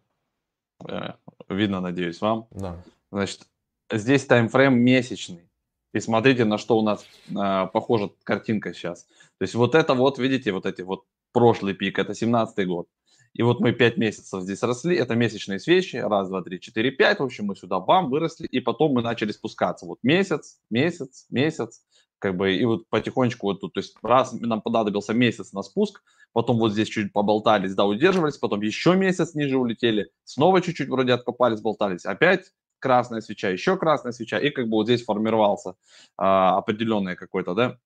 Э, 0.87 1.15
видно, 1.49 1.81
надеюсь, 1.81 2.21
вам. 2.21 2.47
Да. 2.51 2.83
Значит, 3.11 3.47
здесь 3.91 4.27
таймфрейм 4.27 4.79
месячный. 4.79 5.49
И 5.95 6.01
смотрите, 6.01 6.45
на 6.45 6.59
что 6.59 6.79
у 6.79 6.83
нас 6.83 7.07
э, 7.31 7.67
похожа 7.73 8.11
картинка 8.23 8.75
сейчас. 8.75 9.05
То 9.39 9.43
есть 9.43 9.55
вот 9.55 9.75
это 9.75 9.95
вот, 9.95 10.19
видите, 10.19 10.53
вот 10.53 10.67
эти 10.67 10.83
вот 10.83 11.07
прошлый 11.37 11.75
пик, 11.75 11.99
это 11.99 12.15
17 12.15 12.67
год. 12.67 12.89
И 13.35 13.43
вот 13.43 13.61
мы 13.61 13.73
5 13.73 13.99
месяцев 13.99 14.43
здесь 14.43 14.63
росли, 14.63 14.97
это 14.97 15.15
месячные 15.15 15.59
свечи, 15.59 15.97
раз, 15.97 16.29
два, 16.29 16.41
три, 16.41 16.59
четыре, 16.59 16.91
пять, 16.91 17.21
в 17.21 17.23
общем, 17.23 17.45
мы 17.45 17.57
сюда 17.57 17.79
бам, 17.79 18.09
выросли, 18.09 18.47
и 18.47 18.61
потом 18.61 18.93
мы 18.93 19.03
начали 19.03 19.33
спускаться. 19.33 19.85
Вот 19.85 19.99
месяц, 20.03 20.59
месяц, 20.71 21.27
месяц, 21.29 21.83
как 22.19 22.39
бы, 22.39 22.57
и 22.57 22.65
вот 22.65 22.89
потихонечку 22.89 23.49
вот 23.49 23.61
тут, 23.61 23.75
то 23.75 23.81
есть 23.81 23.95
раз 24.03 24.33
нам 24.33 24.63
понадобился 24.63 25.13
месяц 25.13 25.53
на 25.53 25.63
спуск, 25.63 26.03
потом 26.33 26.57
вот 26.57 26.73
здесь 26.73 26.89
чуть 26.89 27.13
поболтались, 27.13 27.75
да, 27.75 27.85
удерживались, 27.85 28.39
потом 28.39 28.63
еще 28.63 28.97
месяц 28.97 29.35
ниже 29.35 29.59
улетели, 29.59 30.11
снова 30.25 30.63
чуть-чуть 30.63 30.89
вроде 30.89 31.13
откопались, 31.13 31.61
болтались, 31.61 32.07
опять 32.07 32.51
красная 32.79 33.21
свеча, 33.21 33.51
еще 33.51 33.77
красная 33.77 34.13
свеча, 34.13 34.39
и 34.39 34.49
как 34.49 34.69
бы 34.69 34.77
вот 34.77 34.87
здесь 34.87 35.05
формировался 35.05 35.75
а, 36.17 36.57
определенный 36.57 37.17
какой-то, 37.17 37.55
да, 37.55 37.79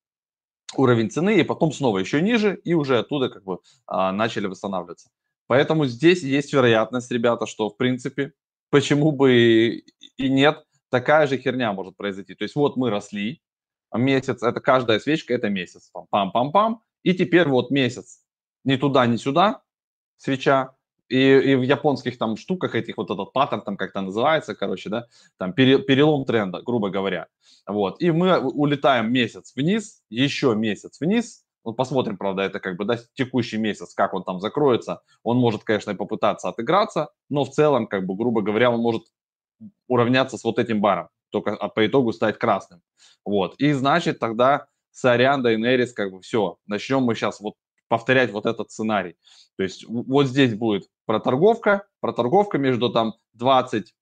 уровень 0.75 1.09
цены, 1.09 1.39
и 1.39 1.43
потом 1.43 1.71
снова 1.71 1.99
еще 1.99 2.21
ниже, 2.21 2.59
и 2.63 2.73
уже 2.73 2.99
оттуда 2.99 3.29
как 3.29 3.43
бы 3.43 3.59
а, 3.87 4.11
начали 4.11 4.47
восстанавливаться. 4.47 5.09
Поэтому 5.47 5.85
здесь 5.85 6.23
есть 6.23 6.53
вероятность, 6.53 7.11
ребята, 7.11 7.45
что 7.45 7.69
в 7.69 7.77
принципе, 7.77 8.33
почему 8.69 9.11
бы 9.11 9.83
и 10.17 10.29
нет, 10.29 10.63
такая 10.89 11.27
же 11.27 11.37
херня 11.37 11.73
может 11.73 11.97
произойти. 11.97 12.35
То 12.35 12.43
есть 12.43 12.55
вот 12.55 12.77
мы 12.77 12.89
росли, 12.89 13.41
месяц, 13.93 14.43
это 14.43 14.59
каждая 14.61 14.99
свечка, 14.99 15.33
это 15.33 15.49
месяц. 15.49 15.91
Пам-пам-пам. 16.11 16.77
И 17.03 17.13
теперь 17.13 17.47
вот 17.47 17.71
месяц. 17.71 18.21
Ни 18.63 18.75
туда, 18.75 19.05
ни 19.07 19.17
сюда 19.17 19.61
свеча. 20.17 20.75
И, 21.11 21.51
и 21.51 21.55
в 21.55 21.61
японских 21.61 22.17
там 22.17 22.37
штуках 22.37 22.73
этих 22.73 22.95
вот 22.95 23.11
этот 23.11 23.33
паттерн 23.33 23.61
там 23.61 23.75
как-то 23.75 24.01
называется, 24.01 24.55
короче, 24.55 24.89
да, 24.89 25.07
там 25.37 25.51
перелом 25.51 26.23
тренда, 26.23 26.61
грубо 26.61 26.89
говоря. 26.89 27.27
Вот. 27.67 28.01
И 28.01 28.11
мы 28.11 28.39
улетаем 28.39 29.11
месяц 29.11 29.53
вниз, 29.55 30.03
еще 30.09 30.55
месяц 30.55 31.01
вниз, 31.01 31.43
ну, 31.65 31.73
посмотрим, 31.73 32.17
правда, 32.17 32.43
это 32.43 32.59
как 32.59 32.77
бы 32.77 32.85
да, 32.85 32.97
текущий 33.13 33.57
месяц, 33.57 33.93
как 33.93 34.13
он 34.13 34.23
там 34.23 34.39
закроется. 34.39 35.01
Он 35.21 35.37
может, 35.37 35.63
конечно, 35.63 35.93
попытаться 35.95 36.47
отыграться, 36.47 37.09
но 37.29 37.43
в 37.43 37.51
целом, 37.51 37.87
как 37.87 38.05
бы, 38.05 38.15
грубо 38.15 38.41
говоря, 38.41 38.71
он 38.71 38.79
может 38.79 39.03
уравняться 39.87 40.37
с 40.37 40.43
вот 40.43 40.59
этим 40.59 40.79
баром, 40.79 41.09
только 41.29 41.55
а 41.55 41.67
по 41.67 41.85
итогу 41.85 42.13
стать 42.13 42.39
красным. 42.39 42.81
Вот. 43.25 43.55
И 43.59 43.73
значит, 43.73 44.17
тогда 44.17 44.67
Сорян, 44.91 45.43
Дайнерис, 45.43 45.93
как 45.93 46.11
бы 46.11 46.21
все, 46.21 46.57
начнем 46.65 47.03
мы 47.03 47.15
сейчас 47.15 47.41
вот 47.41 47.55
повторять 47.91 48.31
вот 48.31 48.45
этот 48.45 48.71
сценарий. 48.71 49.17
То 49.57 49.63
есть 49.63 49.85
вот 49.85 50.25
здесь 50.25 50.55
будет 50.55 50.87
проторговка, 51.11 51.85
проторговка 51.99 52.57
между 52.57 52.89
там 52.89 53.15
20 53.33 53.93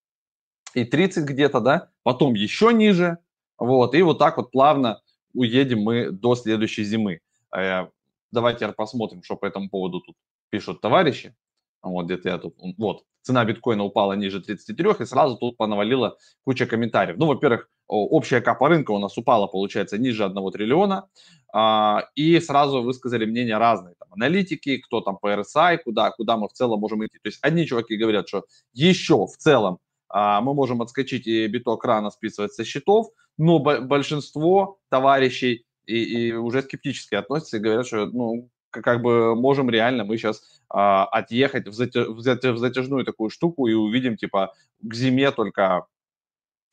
и 0.75 0.85
30 0.85 1.25
где-то, 1.25 1.59
да, 1.59 1.89
потом 2.03 2.35
еще 2.35 2.71
ниже, 2.71 3.17
вот, 3.57 3.95
и 3.95 4.01
вот 4.03 4.19
так 4.19 4.37
вот 4.37 4.51
плавно 4.51 5.01
уедем 5.33 5.79
мы 5.81 6.11
до 6.11 6.35
следующей 6.35 6.83
зимы. 6.83 7.21
Э, 7.55 7.87
давайте 8.31 8.67
посмотрим, 8.73 9.23
что 9.23 9.35
по 9.37 9.47
этому 9.47 9.71
поводу 9.71 10.01
тут 10.01 10.15
пишут 10.51 10.81
товарищи. 10.81 11.35
Вот 11.81 12.05
где-то 12.05 12.29
я 12.29 12.37
тут, 12.37 12.55
вот, 12.77 13.05
цена 13.23 13.43
биткоина 13.43 13.83
упала 13.83 14.13
ниже 14.13 14.39
33, 14.39 14.91
и 14.99 15.05
сразу 15.05 15.35
тут 15.35 15.57
понавалила 15.57 16.15
куча 16.45 16.67
комментариев. 16.67 17.17
Ну, 17.17 17.25
во-первых, 17.25 17.71
общая 17.89 18.41
капа 18.41 18.69
рынка 18.69 18.91
у 18.91 18.99
нас 18.99 19.17
упала, 19.17 19.47
получается, 19.47 19.97
ниже 19.97 20.23
1 20.23 20.51
триллиона, 20.51 21.09
а, 21.51 22.05
и 22.15 22.39
сразу 22.39 22.83
высказали 22.83 23.25
мнения 23.25 23.57
разные, 23.57 23.95
там, 23.99 24.07
аналитики, 24.13 24.77
кто 24.77 25.01
там 25.01 25.17
по 25.17 25.33
RSI, 25.33 25.79
куда, 25.83 26.11
куда 26.11 26.37
мы 26.37 26.47
в 26.47 26.53
целом 26.53 26.79
можем 26.79 27.05
идти. 27.05 27.17
То 27.21 27.29
есть 27.29 27.39
одни 27.41 27.65
чуваки 27.65 27.97
говорят, 27.97 28.27
что 28.27 28.45
еще 28.73 29.25
в 29.25 29.35
целом 29.37 29.79
а, 30.07 30.41
мы 30.41 30.53
можем 30.53 30.81
отскочить 30.81 31.27
и 31.27 31.47
биток 31.47 31.83
рано 31.85 32.11
списывать 32.11 32.53
со 32.53 32.63
счетов, 32.63 33.07
но 33.37 33.59
большинство 33.59 34.77
товарищей 34.89 35.65
и, 35.85 36.27
и 36.27 36.33
уже 36.33 36.61
скептически 36.61 37.15
относятся 37.15 37.57
и 37.57 37.59
говорят, 37.59 37.87
что 37.87 38.05
ну, 38.05 38.49
как 38.69 39.01
бы 39.01 39.35
можем 39.35 39.69
реально 39.69 40.03
мы 40.03 40.17
сейчас 40.17 40.61
а, 40.69 41.05
отъехать 41.05 41.67
в, 41.67 41.73
затяж, 41.73 42.07
в, 42.07 42.21
затяж, 42.21 42.55
в 42.55 42.59
затяжную 42.59 43.05
такую 43.05 43.29
штуку 43.29 43.67
и 43.67 43.73
увидим 43.73 44.17
типа 44.17 44.53
к 44.81 44.93
зиме 44.93 45.31
только 45.31 45.85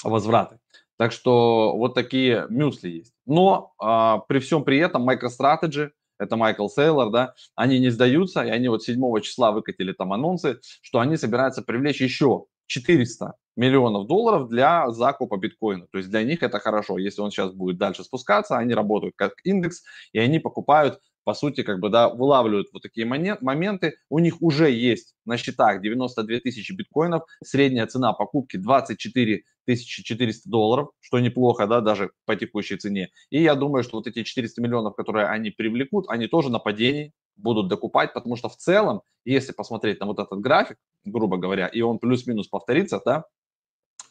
возвраты. 0.03 0.59
Так 0.99 1.13
что 1.13 1.77
вот 1.77 1.95
такие 1.95 2.47
мюсли 2.49 2.89
есть. 2.89 3.13
Но 3.27 3.73
а, 3.79 4.19
при 4.19 4.39
всем 4.39 4.65
при 4.65 4.79
этом 4.79 5.09
MicroStrategy, 5.09 5.91
это 6.19 6.37
Майкл 6.37 6.69
Сейлор, 6.69 7.11
да, 7.11 7.35
они 7.55 7.79
не 7.79 7.91
сдаются, 7.91 8.43
и 8.43 8.51
они 8.51 8.69
вот 8.69 8.83
7 8.83 9.21
числа 9.21 9.53
выкатили 9.53 9.93
там 9.93 10.13
анонсы, 10.13 10.61
что 10.81 11.01
они 11.01 11.17
собираются 11.17 11.63
привлечь 11.63 12.01
еще 12.01 12.47
400 12.67 13.35
миллионов 13.57 14.07
долларов 14.07 14.49
для 14.49 14.91
закупа 14.91 15.37
биткоина. 15.37 15.87
То 15.91 15.99
есть 15.99 16.11
для 16.11 16.23
них 16.23 16.43
это 16.43 16.59
хорошо. 16.59 16.99
Если 16.99 17.21
он 17.21 17.31
сейчас 17.31 17.53
будет 17.53 17.79
дальше 17.79 18.05
спускаться, 18.05 18.57
они 18.57 18.75
работают 18.75 19.15
как 19.17 19.35
индекс, 19.45 19.83
и 20.13 20.19
они 20.19 20.39
покупают 20.39 21.01
по 21.27 21.35
сути, 21.35 21.65
как 21.65 21.81
бы, 21.81 21.89
да, 21.89 22.09
вылавливают 22.09 22.69
вот 22.73 22.83
такие 22.83 23.05
моменты. 23.05 23.97
У 24.09 24.21
них 24.21 24.41
уже 24.41 24.71
есть 24.71 25.17
на 25.25 25.37
счетах 25.37 25.83
92 25.83 26.39
тысячи 26.39 26.71
биткоинов, 26.71 27.25
средняя 27.43 27.89
цена 27.89 28.13
покупки 28.13 28.57
24 28.57 29.43
400 29.67 30.49
долларов, 30.49 30.91
что 31.01 31.19
неплохо, 31.19 31.67
да, 31.67 31.81
даже 31.81 32.13
по 32.27 32.37
текущей 32.37 32.77
цене. 32.77 33.09
И 33.31 33.43
я 33.43 33.57
думаю, 33.57 33.83
что 33.83 33.97
вот 33.97 34.07
эти 34.07 34.23
400 34.23 34.63
миллионов, 34.63 34.95
которые 34.95 35.27
они 35.27 35.51
привлекут, 35.51 36.09
они 36.09 36.29
тоже 36.29 36.49
на 36.49 36.61
падении 36.61 37.13
будут 37.35 37.67
докупать, 37.67 38.13
потому 38.13 38.37
что 38.37 38.49
в 38.49 38.57
целом, 38.57 39.03
если 39.25 39.51
посмотреть 39.51 39.99
на 39.99 40.07
вот 40.07 40.21
этот 40.21 40.39
график, 40.39 40.79
грубо 41.05 41.39
говоря, 41.39 41.67
и 41.67 41.81
он 41.81 41.99
плюс-минус 41.99 42.47
повторится, 42.47 43.03
да, 43.05 43.25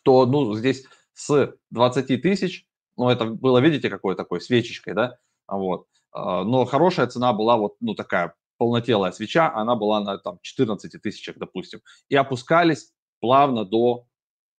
то, 0.04 0.26
ну, 0.26 0.54
здесь 0.54 0.84
с 1.14 1.56
20 1.72 2.22
тысяч, 2.22 2.66
ну, 2.98 3.08
это 3.08 3.24
было, 3.24 3.60
видите, 3.60 3.90
какой 3.90 4.18
такой 4.18 4.42
свечечкой, 4.42 4.94
да, 4.94 5.18
вот, 5.48 5.88
но 6.16 6.66
хорошая 6.66 7.08
цена 7.08 7.34
была 7.34 7.58
вот, 7.58 7.76
ну, 7.82 7.94
такая 7.94 8.36
полнотелая 8.58 9.12
свеча, 9.12 9.52
она 9.54 9.76
была 9.76 10.00
на 10.00 10.18
там 10.18 10.40
14 10.42 11.02
тысячах, 11.02 11.38
допустим, 11.38 11.82
и 12.10 12.16
опускались 12.16 12.94
плавно 13.20 13.66
до 13.66 14.08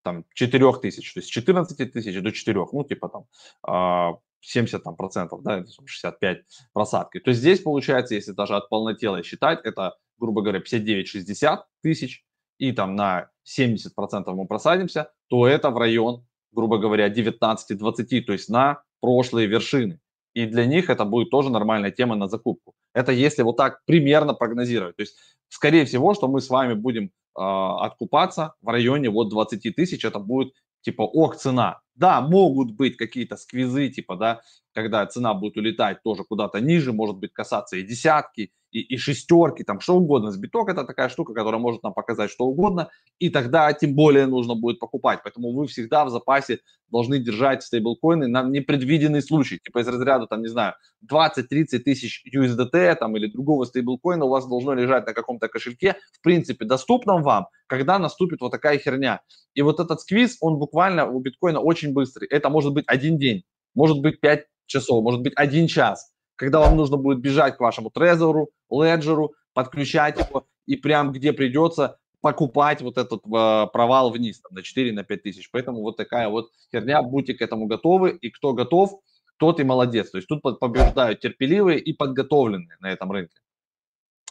там 0.03 0.25
4 0.35 0.73
тысяч, 0.75 1.15
то 1.15 1.21
есть 1.21 1.31
14 1.31 1.93
тысяч 1.93 2.23
до 2.23 2.31
4, 2.31 2.67
ну, 2.73 2.85
типа 2.85 3.09
там 3.09 4.21
70 4.41 4.75
а, 4.75 4.85
там, 4.85 4.97
процентов, 4.97 5.43
да, 5.43 5.65
65 5.85 6.43
просадки. 6.73 7.21
То 7.21 7.31
есть 7.31 7.41
здесь 7.41 7.61
получается, 7.61 8.15
если 8.15 8.33
даже 8.33 8.55
от 8.55 8.69
полнотелой 8.69 9.23
считать, 9.23 9.61
это, 9.65 9.97
грубо 10.19 10.43
говоря, 10.43 10.61
59-60 10.61 11.63
тысяч, 11.83 12.25
и 12.59 12.73
там 12.73 12.95
на 12.95 13.31
70 13.45 13.95
процентов 13.95 14.37
мы 14.37 14.47
просадимся, 14.47 15.11
то 15.29 15.47
это 15.47 15.71
в 15.71 15.79
район, 15.79 16.25
грубо 16.53 16.79
говоря, 16.79 17.09
19-20, 17.09 18.21
то 18.23 18.33
есть 18.33 18.49
на 18.49 18.83
прошлые 19.01 19.47
вершины 19.47 20.01
и 20.37 20.45
для 20.45 20.67
них 20.67 20.91
это 20.91 21.07
будет 21.07 21.31
тоже 21.31 21.49
нормальная 21.49 21.91
тема 21.91 22.15
на 22.15 22.29
закупку. 22.29 22.75
Это 22.93 23.11
если 23.11 23.43
вот 23.43 23.57
так 23.57 23.81
примерно 23.87 24.35
прогнозировать. 24.35 24.95
То 24.97 25.03
есть, 25.03 25.17
скорее 25.49 25.87
всего, 25.87 26.13
что 26.13 26.29
мы 26.29 26.43
с 26.43 26.51
вами 26.51 26.75
будем 26.75 27.05
э, 27.05 27.09
откупаться 27.39 28.53
в 28.61 28.69
районе 28.69 29.09
вот 29.09 29.31
20 29.31 29.75
тысяч, 29.75 30.05
это 30.05 30.19
будет 30.19 30.53
типа 30.83 31.03
ох, 31.03 31.37
цена. 31.37 31.81
Да, 31.95 32.21
могут 32.21 32.73
быть 32.73 32.99
какие-то 32.99 33.37
сквизы, 33.39 33.89
типа, 33.89 34.17
да, 34.17 34.43
когда 34.75 35.07
цена 35.07 35.33
будет 35.33 35.57
улетать 35.57 36.03
тоже 36.03 36.23
куда-то 36.23 36.61
ниже, 36.61 36.93
может 36.93 37.17
быть 37.17 37.33
касаться 37.33 37.79
и 37.79 37.83
десятки, 37.83 38.51
и, 38.77 38.95
и 38.95 38.97
шестерки, 38.99 39.65
там 39.65 39.81
что 39.81 39.97
угодно. 39.97 40.31
Сбиток 40.31 40.69
это 40.69 40.85
такая 40.85 41.09
штука, 41.09 41.33
которая 41.33 41.61
может 41.61 41.83
нам 41.83 41.95
показать 41.95 42.31
что 42.31 42.45
угодно, 42.45 42.91
и 43.19 43.31
тогда 43.31 43.73
тем 43.73 43.95
более 43.95 44.27
нужно 44.27 44.55
будет 44.55 44.79
покупать. 44.79 45.21
Поэтому 45.25 45.53
вы 45.53 45.67
всегда 45.67 46.05
в 46.05 46.11
запасе 46.11 46.59
должны 46.91 47.19
держать 47.19 47.63
стейблкоины 47.63 48.29
на 48.29 48.43
непредвиденный 48.43 49.23
случай. 49.23 49.59
Типа 49.59 49.79
из 49.79 49.89
разряда, 49.89 50.27
там, 50.27 50.43
не 50.43 50.49
знаю, 50.49 50.75
20-30 51.11 51.79
тысяч 51.79 52.23
USDT 52.33 52.97
там, 52.97 53.17
или 53.17 53.29
другого 53.29 53.65
стейблкоина 53.65 54.27
у 54.27 54.29
вас 54.29 54.47
должно 54.47 54.75
лежать 54.75 55.07
на 55.07 55.15
каком-то 55.15 55.49
кошельке, 55.49 55.97
в 56.13 56.21
принципе, 56.23 56.67
доступном 56.67 57.23
вам, 57.23 57.47
когда 57.67 57.99
наступит 57.99 58.43
вот 58.43 58.51
такая 58.51 58.79
херня. 58.79 59.23
И 59.55 59.63
вот 59.63 59.81
этот 59.81 60.03
сквиз, 60.03 60.37
он 60.41 60.59
буквально 60.59 61.07
у 61.07 61.19
биткоина 61.21 61.61
очень 61.61 61.95
быстрый. 61.95 62.29
Это 62.29 62.51
может 62.51 62.75
быть 62.75 62.85
один 62.87 63.17
день, 63.17 63.45
может 63.75 64.01
быть 64.01 64.21
5 64.21 64.45
часов, 64.67 65.03
может 65.03 65.23
быть 65.23 65.33
один 65.35 65.67
час 65.67 66.13
когда 66.37 66.61
вам 66.61 66.77
нужно 66.77 66.97
будет 66.97 67.21
бежать 67.21 67.57
к 67.57 67.61
вашему 67.61 67.91
трезору, 67.91 68.51
леджеру, 68.71 69.35
подключать 69.55 70.19
его 70.19 70.47
и 70.67 70.77
прям 70.77 71.13
где 71.13 71.33
придется 71.33 71.99
покупать 72.21 72.83
вот 72.83 72.99
этот 72.99 73.23
э, 73.25 73.67
провал 73.73 74.11
вниз 74.11 74.41
там, 74.41 74.55
на 74.55 74.63
4 74.63 74.93
на 74.93 75.05
5 75.05 75.23
тысяч. 75.23 75.51
Поэтому 75.51 75.83
вот 75.83 75.97
такая 75.97 76.29
вот 76.29 76.51
херня, 76.73 77.03
будьте 77.03 77.35
к 77.35 77.41
этому 77.41 77.67
готовы, 77.67 78.11
и 78.11 78.31
кто 78.31 78.53
готов, 78.53 79.01
тот 79.39 79.61
и 79.61 79.65
молодец. 79.65 80.11
То 80.11 80.19
есть 80.19 80.29
тут 80.29 80.43
побеждают 80.43 81.21
терпеливые 81.21 81.79
и 81.79 81.93
подготовленные 81.93 82.77
на 82.81 82.91
этом 82.91 83.13
рынке. 83.13 83.41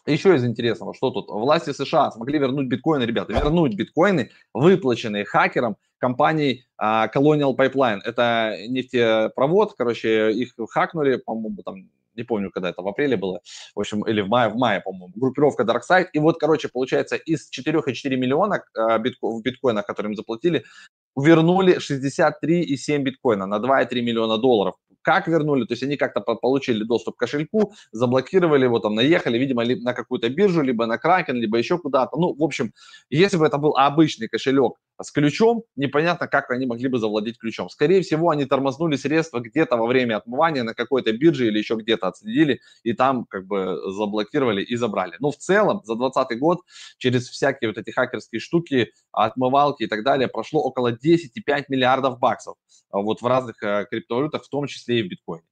Еще 0.05 0.35
из 0.35 0.45
интересного, 0.45 0.93
что 0.93 1.09
тут? 1.09 1.29
Власти 1.29 1.71
США 1.71 2.11
смогли 2.11 2.37
вернуть 2.37 2.67
биткоины, 2.67 3.03
ребята, 3.03 3.33
вернуть 3.33 3.75
биткоины, 3.75 4.29
выплаченные 4.53 5.25
хакерам 5.25 5.77
компании 5.97 6.65
uh, 6.81 7.09
Colonial 7.13 7.55
Pipeline. 7.55 7.99
Это 8.03 8.55
нефтепровод, 8.67 9.73
короче, 9.77 10.31
их 10.31 10.53
хакнули, 10.69 11.17
по-моему, 11.17 11.61
там 11.63 11.89
не 12.15 12.23
помню, 12.23 12.51
когда 12.51 12.69
это, 12.69 12.81
в 12.81 12.87
апреле 12.87 13.17
было, 13.17 13.41
в 13.75 13.79
общем, 13.79 14.03
или 14.03 14.21
в 14.21 14.27
мае, 14.27 14.49
в 14.49 14.55
мае, 14.55 14.81
по-моему, 14.81 15.13
группировка 15.15 15.63
DarkSide. 15.63 16.07
И 16.13 16.19
вот, 16.19 16.39
короче, 16.39 16.69
получается, 16.69 17.15
из 17.15 17.49
4,4 17.51 18.15
миллиона 18.15 18.63
э, 18.77 18.99
битко, 18.99 19.27
в 19.27 19.41
биткоинах, 19.41 19.85
которые 19.85 20.11
им 20.11 20.15
заплатили, 20.15 20.63
вернули 21.17 21.77
63,7 21.77 22.99
биткоина 22.99 23.45
на 23.45 23.55
2,3 23.55 24.01
миллиона 24.01 24.37
долларов 24.37 24.75
как 25.05 25.27
вернули, 25.27 25.65
то 25.65 25.73
есть 25.73 25.83
они 25.83 25.97
как-то 25.97 26.19
получили 26.21 26.83
доступ 26.83 27.15
к 27.15 27.19
кошельку, 27.19 27.73
заблокировали 27.91 28.63
его, 28.63 28.79
там, 28.79 28.95
наехали, 28.95 29.37
видимо, 29.37 29.63
на 29.63 29.93
какую-то 29.93 30.29
биржу, 30.29 30.63
либо 30.63 30.87
на 30.87 30.97
Кракен, 30.97 31.35
либо 31.35 31.57
еще 31.59 31.77
куда-то. 31.77 32.17
Ну, 32.17 32.33
в 32.33 32.43
общем, 32.43 32.73
если 33.11 33.37
бы 33.37 33.45
это 33.45 33.59
был 33.59 33.77
обычный 33.77 34.27
кошелек 34.27 34.73
с 34.99 35.11
ключом, 35.11 35.63
непонятно, 35.75 36.27
как 36.27 36.49
они 36.49 36.65
могли 36.65 36.87
бы 36.87 36.97
завладеть 36.97 37.37
ключом. 37.37 37.69
Скорее 37.69 38.01
всего, 38.01 38.31
они 38.31 38.45
тормознули 38.45 38.95
средства 38.95 39.39
где-то 39.39 39.77
во 39.77 39.85
время 39.85 40.17
отмывания 40.17 40.63
на 40.63 40.73
какой-то 40.73 41.11
бирже 41.11 41.47
или 41.47 41.59
еще 41.59 41.75
где-то 41.75 42.07
отследили, 42.07 42.61
и 42.81 42.93
там 42.93 43.25
как 43.25 43.45
бы 43.45 43.77
заблокировали 43.91 44.63
и 44.63 44.75
забрали. 44.75 45.13
Но 45.19 45.29
в 45.29 45.37
целом 45.37 45.81
за 45.83 45.95
2020 45.95 46.39
год 46.39 46.61
через 46.97 47.29
всякие 47.29 47.69
вот 47.69 47.77
эти 47.77 47.91
хакерские 47.91 48.39
штуки, 48.39 48.91
отмывалки 49.11 49.83
и 49.83 49.87
так 49.87 50.03
далее 50.03 50.27
прошло 50.27 50.61
около 50.61 50.93
10,5 50.93 51.65
миллиардов 51.69 52.17
баксов 52.17 52.55
а 52.95 53.01
вот 53.01 53.21
в 53.21 53.27
разных 53.27 53.61
э, 53.61 53.85
криптовалютах, 53.89 54.45
в 54.45 54.49
том 54.49 54.67
числе 54.67 54.94
и 54.99 55.03
в 55.03 55.07
биткоине. 55.09 55.43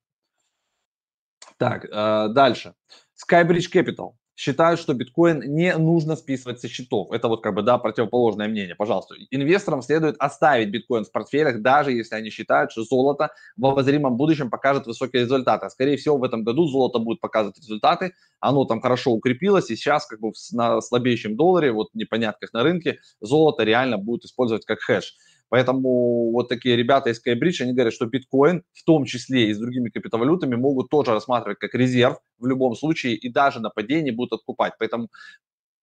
Так, 1.58 1.86
э, 1.86 2.28
дальше. 2.30 2.74
Skybridge 3.16 3.72
Capital. 3.72 4.14
считают, 4.36 4.80
что 4.80 4.94
биткоин 4.94 5.42
не 5.56 5.78
нужно 5.78 6.16
списывать 6.16 6.60
со 6.60 6.68
счетов. 6.68 7.12
Это 7.12 7.28
вот 7.28 7.44
как 7.44 7.54
бы, 7.54 7.62
да, 7.62 7.78
противоположное 7.78 8.48
мнение, 8.48 8.76
пожалуйста. 8.76 9.16
Инвесторам 9.30 9.82
следует 9.84 10.16
оставить 10.20 10.70
биткоин 10.72 11.06
в 11.06 11.12
портфелях, 11.12 11.62
даже 11.62 11.92
если 11.92 12.16
они 12.16 12.32
считают, 12.32 12.72
что 12.72 12.84
золото 12.84 13.30
в 13.58 13.66
обозримом 13.66 14.18
будущем 14.18 14.50
покажет 14.50 14.88
высокие 14.88 15.22
результаты. 15.22 15.70
Скорее 15.70 15.98
всего 15.98 16.18
в 16.18 16.24
этом 16.24 16.44
году 16.44 16.66
золото 16.68 17.00
будет 17.00 17.22
показывать 17.22 17.58
результаты, 17.60 18.14
оно 18.40 18.66
там 18.66 18.82
хорошо 18.82 19.12
укрепилось, 19.12 19.70
и 19.70 19.76
сейчас 19.76 20.08
как 20.08 20.20
бы 20.20 20.32
на 20.52 20.82
слабеющем 20.82 21.38
долларе, 21.38 21.72
вот 21.72 21.90
непонятках 21.94 22.54
на 22.54 22.64
рынке, 22.64 23.00
золото 23.22 23.64
реально 23.64 23.98
будет 23.98 24.26
использовать 24.26 24.66
как 24.66 24.80
хэш. 24.80 25.14
Поэтому 25.54 26.32
вот 26.32 26.50
такие 26.50 26.76
ребята 26.76 27.12
из 27.12 27.22
Skybridge, 27.24 27.62
они 27.62 27.74
говорят, 27.74 27.94
что 27.94 28.08
биткоин, 28.08 28.64
в 28.74 28.84
том 28.86 29.06
числе 29.06 29.52
и 29.52 29.54
с 29.54 29.60
другими 29.60 29.92
криптовалютами, 29.92 30.56
могут 30.56 30.90
тоже 30.90 31.12
рассматривать 31.12 31.60
как 31.60 31.76
резерв 31.76 32.18
в 32.40 32.48
любом 32.48 32.74
случае 32.74 33.14
и 33.14 33.32
даже 33.32 33.60
на 33.60 33.70
падении 33.70 34.10
будут 34.10 34.34
откупать. 34.34 34.74
Поэтому 34.80 35.10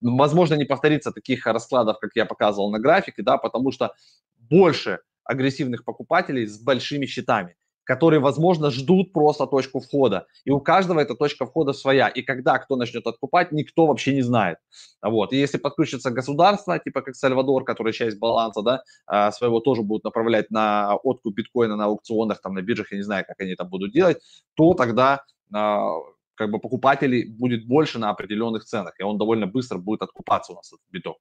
возможно 0.01 0.55
не 0.55 0.65
повторится 0.65 1.13
таких 1.13 1.47
раскладов, 1.47 2.01
как 2.01 2.11
я 2.17 2.27
показывал 2.27 2.73
на 2.73 2.81
графике, 2.81 3.23
да, 3.23 3.39
потому 3.39 3.71
что 3.71 3.95
больше 4.39 4.99
агрессивных 5.23 5.85
покупателей 5.85 6.49
с 6.49 6.61
большими 6.61 7.07
счетами 7.07 7.55
которые, 7.91 8.21
возможно, 8.21 8.71
ждут 8.71 9.13
просто 9.13 9.47
точку 9.47 9.81
входа. 9.81 10.27
И 10.45 10.53
у 10.53 10.61
каждого 10.61 11.01
эта 11.01 11.17
точка 11.17 11.45
входа 11.45 11.73
своя. 11.73 12.07
И 12.07 12.23
когда 12.23 12.57
кто 12.59 12.77
начнет 12.77 13.05
откупать, 13.05 13.51
никто 13.51 13.87
вообще 13.87 14.15
не 14.15 14.23
знает. 14.23 14.59
Вот. 15.03 15.33
И 15.33 15.37
если 15.37 15.59
подключится 15.59 16.13
государство, 16.13 16.79
типа 16.79 17.03
как 17.03 17.17
Сальвадор, 17.17 17.65
который 17.65 17.93
часть 17.93 18.21
баланса 18.21 18.63
да, 18.63 18.83
а, 19.07 19.33
своего 19.33 19.59
тоже 19.59 19.83
будут 19.83 20.05
направлять 20.05 20.53
на 20.53 20.95
откуп 21.03 21.35
биткоина 21.35 21.75
на 21.75 21.87
аукционах, 21.87 22.41
там 22.41 22.55
на 22.55 22.63
биржах, 22.63 22.93
я 22.93 22.99
не 22.99 23.03
знаю, 23.03 23.25
как 23.27 23.41
они 23.41 23.57
там 23.57 23.69
будут 23.69 23.93
делать, 23.93 24.19
то 24.55 24.75
тогда 24.75 25.25
а, 25.53 25.89
как 26.37 26.53
бы 26.53 26.61
покупателей 26.61 27.29
будет 27.29 27.67
больше 27.67 27.99
на 27.99 28.11
определенных 28.11 28.63
ценах, 28.67 28.95
и 29.01 29.03
он 29.03 29.19
довольно 29.19 29.49
быстро 29.49 29.79
будет 29.79 30.03
откупаться 30.03 30.53
у 30.53 30.55
нас 30.55 30.73
этот 30.73 30.87
биток. 30.93 31.17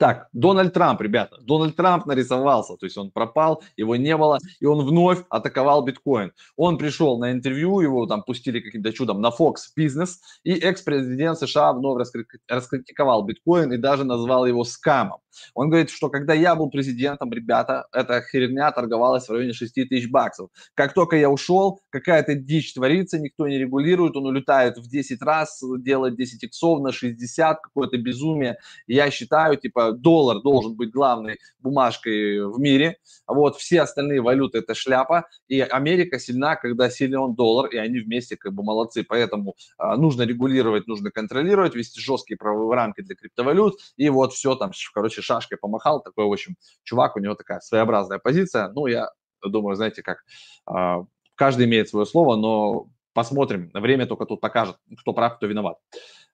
Так, 0.00 0.28
Дональд 0.32 0.72
Трамп, 0.72 1.02
ребята, 1.02 1.36
Дональд 1.42 1.76
Трамп 1.76 2.06
нарисовался, 2.06 2.74
то 2.78 2.86
есть 2.86 2.96
он 2.96 3.10
пропал, 3.10 3.62
его 3.76 3.96
не 3.96 4.16
было, 4.16 4.38
и 4.58 4.64
он 4.64 4.86
вновь 4.86 5.18
атаковал 5.28 5.84
биткоин. 5.84 6.32
Он 6.56 6.78
пришел 6.78 7.18
на 7.18 7.32
интервью, 7.32 7.80
его 7.80 8.06
там 8.06 8.22
пустили 8.22 8.60
каким-то 8.60 8.94
чудом 8.94 9.20
на 9.20 9.28
Fox 9.28 9.56
Business, 9.78 10.12
и 10.42 10.52
экс-президент 10.52 11.38
США 11.38 11.74
вновь 11.74 12.08
раскритиковал 12.48 13.24
биткоин 13.24 13.74
и 13.74 13.76
даже 13.76 14.04
назвал 14.04 14.46
его 14.46 14.64
скамом. 14.64 15.18
Он 15.54 15.68
говорит, 15.68 15.90
что 15.90 16.08
когда 16.08 16.34
я 16.34 16.54
был 16.54 16.70
президентом, 16.70 17.32
ребята, 17.32 17.86
эта 17.92 18.22
херня 18.22 18.72
торговалась 18.72 19.28
в 19.28 19.32
районе 19.32 19.52
6 19.52 19.74
тысяч 19.74 20.10
баксов. 20.10 20.50
Как 20.74 20.94
только 20.94 21.16
я 21.16 21.30
ушел, 21.30 21.80
какая-то 21.90 22.34
дичь 22.34 22.74
творится, 22.74 23.18
никто 23.18 23.46
не 23.46 23.58
регулирует, 23.58 24.16
он 24.16 24.26
улетает 24.26 24.78
в 24.78 24.88
10 24.88 25.22
раз, 25.22 25.62
делает 25.78 26.16
10 26.16 26.42
иксов 26.44 26.80
на 26.80 26.92
60, 26.92 27.60
какое-то 27.60 27.98
безумие. 27.98 28.56
Я 28.86 29.10
считаю, 29.10 29.56
типа, 29.56 29.89
доллар 29.92 30.40
должен 30.42 30.74
быть 30.76 30.90
главной 30.90 31.38
бумажкой 31.58 32.46
в 32.46 32.58
мире, 32.58 32.96
вот, 33.26 33.56
все 33.56 33.82
остальные 33.82 34.20
валюты 34.20 34.58
это 34.58 34.74
шляпа, 34.74 35.26
и 35.48 35.60
Америка 35.60 36.18
сильна, 36.18 36.56
когда 36.56 36.90
силен 36.90 37.34
доллар, 37.34 37.68
и 37.70 37.76
они 37.76 38.00
вместе 38.00 38.36
как 38.36 38.52
бы 38.52 38.62
молодцы, 38.62 39.04
поэтому 39.04 39.54
а, 39.78 39.96
нужно 39.96 40.22
регулировать, 40.22 40.86
нужно 40.86 41.10
контролировать, 41.10 41.74
вести 41.74 42.00
жесткие 42.00 42.36
правовые 42.36 42.74
рамки 42.74 43.00
для 43.02 43.14
криптовалют, 43.14 43.74
и 43.96 44.08
вот 44.08 44.32
все 44.32 44.54
там, 44.54 44.72
короче, 44.94 45.22
шашкой 45.22 45.58
помахал, 45.58 46.02
такой, 46.02 46.26
в 46.26 46.32
общем, 46.32 46.56
чувак, 46.82 47.16
у 47.16 47.20
него 47.20 47.34
такая 47.34 47.60
своеобразная 47.60 48.18
позиция, 48.18 48.68
ну, 48.68 48.86
я 48.86 49.10
думаю, 49.42 49.76
знаете, 49.76 50.02
как 50.02 50.24
а, 50.66 51.04
каждый 51.34 51.66
имеет 51.66 51.88
свое 51.88 52.06
слово, 52.06 52.36
но 52.36 52.88
посмотрим, 53.12 53.70
время 53.74 54.06
только 54.06 54.26
тут 54.26 54.40
покажет, 54.40 54.76
кто 54.98 55.12
прав, 55.12 55.36
кто 55.36 55.46
виноват. 55.46 55.78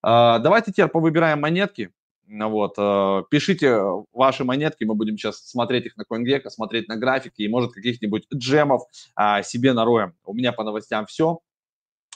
А, 0.03 0.39
давайте 0.39 0.73
теперь 0.73 0.89
повыбираем 0.89 1.41
монетки, 1.41 1.91
вот, 2.29 2.75
э, 2.77 3.23
пишите 3.31 3.81
ваши 4.13 4.45
монетки, 4.45 4.85
мы 4.85 4.95
будем 4.95 5.17
сейчас 5.17 5.49
смотреть 5.49 5.87
их 5.87 5.97
на 5.97 6.03
CoinGecko, 6.03 6.51
смотреть 6.51 6.89
на 6.89 6.97
графики 6.97 7.43
и, 7.43 7.49
может, 7.49 7.73
каких-нибудь 7.73 8.27
джемов 8.35 8.83
а, 9.15 9.43
себе 9.43 9.73
нароем. 9.73 10.15
У 10.25 10.35
меня 10.35 10.53
по 10.53 10.65
новостям 10.65 11.07
все. 11.07 11.41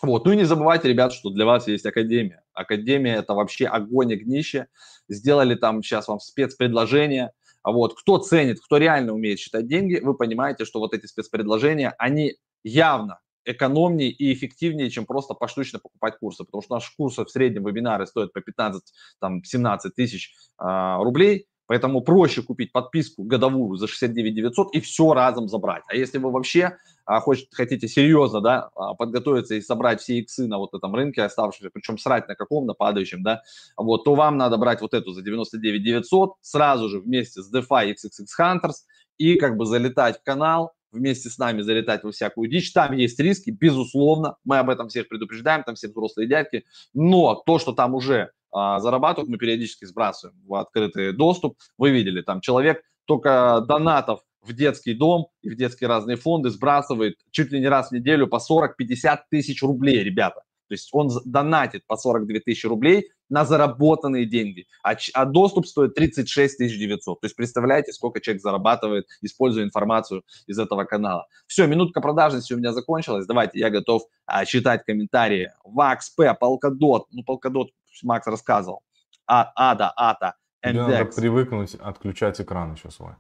Вот, 0.03 0.25
ну 0.25 0.33
и 0.33 0.37
не 0.37 0.45
забывайте, 0.45 0.89
ребят, 0.89 1.13
что 1.13 1.31
для 1.31 1.45
вас 1.45 1.69
есть 1.69 1.87
Академия. 1.87 2.43
Академия– 2.55 3.17
это 3.19 3.35
вообще 3.35 3.67
огонь 3.67 4.13
и 4.13 4.17
гнище. 4.17 4.67
Сделали 5.09 5.55
там 5.55 5.83
сейчас 5.83 6.09
вам 6.09 6.21
спецпредложение. 6.21 7.33
Вот, 7.63 7.99
кто 7.99 8.19
ценит, 8.19 8.61
кто 8.61 8.79
реально 8.79 9.13
умеет 9.13 9.39
считать 9.39 9.67
деньги, 9.67 10.01
вы 10.03 10.15
понимаете, 10.15 10.65
что 10.65 10.79
вот 10.79 10.95
эти 10.95 11.07
спецпредложения, 11.07 11.95
они 11.99 12.37
явно 12.65 13.21
экономнее 13.45 14.11
и 14.11 14.33
эффективнее, 14.33 14.91
чем 14.91 15.07
просто 15.07 15.35
поштучно 15.35 15.79
покупать 15.79 16.19
курсы, 16.19 16.45
потому 16.45 16.63
что 16.63 16.75
наши 16.75 16.95
курсы 16.97 17.25
в 17.25 17.31
среднем 17.31 17.67
вебинары 17.67 18.07
стоят 18.07 18.33
по 18.33 18.41
15-17 18.41 19.79
тысяч 19.95 20.35
э, 20.61 20.97
рублей, 20.99 21.47
поэтому 21.67 22.01
проще 22.01 22.43
купить 22.43 22.73
подписку 22.73 23.23
годовую 23.23 23.77
за 23.77 23.87
69 23.87 24.35
900 24.35 24.75
и 24.75 24.81
все 24.81 25.15
разом 25.15 25.49
забрать. 25.49 25.85
А 25.87 25.95
если 25.95 26.19
вы 26.19 26.33
вообще 26.33 26.77
а, 27.05 27.21
хочет, 27.21 27.49
хотите 27.53 27.87
серьезно 27.87 28.41
да, 28.41 28.71
а, 28.75 28.95
подготовиться 28.95 29.55
и 29.55 29.61
собрать 29.61 30.01
все 30.01 30.19
иксы 30.19 30.49
на 30.49 30.59
вот 30.59 30.75
этом 30.75 30.95
рынке 30.97 31.23
оставшиеся, 31.23 31.71
причем 31.73 31.97
срать 31.97 32.27
на 32.27 32.35
каком, 32.35 32.67
на 32.67 32.75
падающем, 32.75 33.23
да, 33.23 33.43
вот, 33.77 34.03
то 34.05 34.17
вам 34.17 34.37
надо 34.37 34.57
брать 34.57 34.81
вот 34.81 34.95
эту 34.95 35.13
за 35.13 35.23
99 35.23 35.83
900 35.83 36.35
сразу 36.41 36.89
же 36.89 37.01
вместе 37.01 37.41
с 37.41 37.55
DeFi 37.55 37.95
XXX 37.95 38.27
Hunters 38.41 38.79
и 39.19 39.37
как 39.37 39.57
бы 39.57 39.65
залетать 39.65 40.19
в 40.19 40.23
канал, 40.25 40.73
вместе 40.93 41.29
с 41.29 41.39
нами 41.39 41.63
залетать 41.63 42.03
во 42.05 42.13
всякую 42.13 42.49
дичь. 42.49 42.73
Там 42.73 42.93
есть 42.95 43.19
риски, 43.19 43.51
безусловно. 43.51 44.37
Мы 44.45 44.59
об 44.59 44.71
этом 44.71 44.89
всех 44.89 45.09
предупреждаем, 45.09 45.63
там 45.65 45.75
все 45.75 45.89
взрослые 45.89 46.29
дядьки. 46.29 46.65
Но 46.95 47.35
то, 47.47 47.59
что 47.59 47.73
там 47.73 47.95
уже 47.95 48.31
а, 48.53 48.81
зарабатывают, 48.81 49.31
мы 49.31 49.39
периодически 49.39 49.85
сбрасываем 49.85 50.37
в 50.47 50.55
открытый 50.55 51.13
доступ. 51.13 51.59
Вы 51.79 51.91
видели, 51.91 52.23
там 52.23 52.41
человек 52.41 52.83
только 53.05 53.65
донатов 53.67 54.21
в 54.43 54.53
детский 54.53 54.95
дом 54.95 55.29
и 55.43 55.51
в 55.51 55.57
детские 55.57 55.89
разные 55.89 56.17
фонды 56.17 56.51
сбрасывает 56.51 57.17
чуть 57.31 57.53
ли 57.53 57.61
не 57.61 57.69
раз 57.69 57.91
в 57.91 57.93
неделю 57.93 58.27
по 58.27 58.37
40-50 58.37 59.19
тысяч 59.31 59.63
рублей, 59.63 60.03
ребята. 60.03 60.43
То 60.69 60.75
есть 60.75 60.89
он 60.93 61.11
донатит 61.25 61.85
по 61.87 61.97
42 61.97 62.39
тысячи 62.45 62.67
рублей 62.67 63.11
на 63.31 63.45
заработанные 63.45 64.27
деньги, 64.27 64.67
а, 64.83 64.95
а 65.15 65.25
доступ 65.25 65.67
стоит 65.67 65.95
36 65.95 66.59
900. 66.59 67.21
То 67.21 67.25
есть 67.25 67.37
представляете, 67.37 67.93
сколько 67.93 68.21
человек 68.21 68.43
зарабатывает, 68.43 69.07
используя 69.23 69.65
информацию 69.65 70.25
из 70.47 70.59
этого 70.59 70.85
канала. 70.85 71.27
Все, 71.47 71.67
минутка 71.67 72.01
продажности 72.01 72.53
у 72.53 72.59
меня 72.59 72.73
закончилась. 72.73 73.27
Давайте, 73.27 73.59
я 73.59 73.71
готов 73.71 74.03
а, 74.27 74.45
читать 74.45 74.85
комментарии. 74.85 75.53
VAXP, 75.65 76.37
Polkadot, 76.41 77.05
ну 77.13 77.23
Polkadot 77.27 77.69
Макс 78.03 78.27
рассказывал. 78.27 78.83
А, 79.27 79.53
Ада, 79.55 79.93
Ата, 79.97 80.35
Index. 80.65 80.73
Надо 80.75 81.05
привыкнуть 81.05 81.75
отключать 81.75 82.41
экран 82.41 82.75
еще 82.75 82.91
свой. 82.91 83.15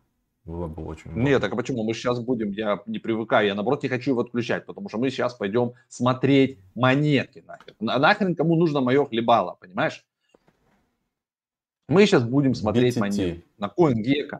Было 0.44 0.66
бы 0.66 0.84
очень 0.84 1.10
удобно. 1.10 1.22
Нет, 1.22 1.40
так 1.40 1.52
а 1.52 1.56
почему? 1.56 1.84
Мы 1.84 1.94
сейчас 1.94 2.18
будем, 2.18 2.50
я 2.52 2.82
не 2.86 2.98
привыкаю, 2.98 3.46
я 3.46 3.54
наоборот 3.54 3.82
не 3.82 3.88
хочу 3.88 4.12
его 4.12 4.22
отключать, 4.22 4.66
потому 4.66 4.88
что 4.88 4.98
мы 4.98 5.10
сейчас 5.10 5.34
пойдем 5.34 5.74
смотреть 5.88 6.58
монетки 6.74 7.44
нахер. 7.46 7.74
Нахрен 7.78 8.34
кому 8.34 8.56
нужно 8.56 8.80
мое 8.80 9.04
хлебало, 9.04 9.56
понимаешь? 9.60 10.04
Мы 11.88 12.06
сейчас 12.06 12.22
будем 12.22 12.54
смотреть 12.54 12.96
BTT. 12.96 13.00
монетки 13.00 13.44
на 13.58 13.66
CoinGecko. 13.66 14.38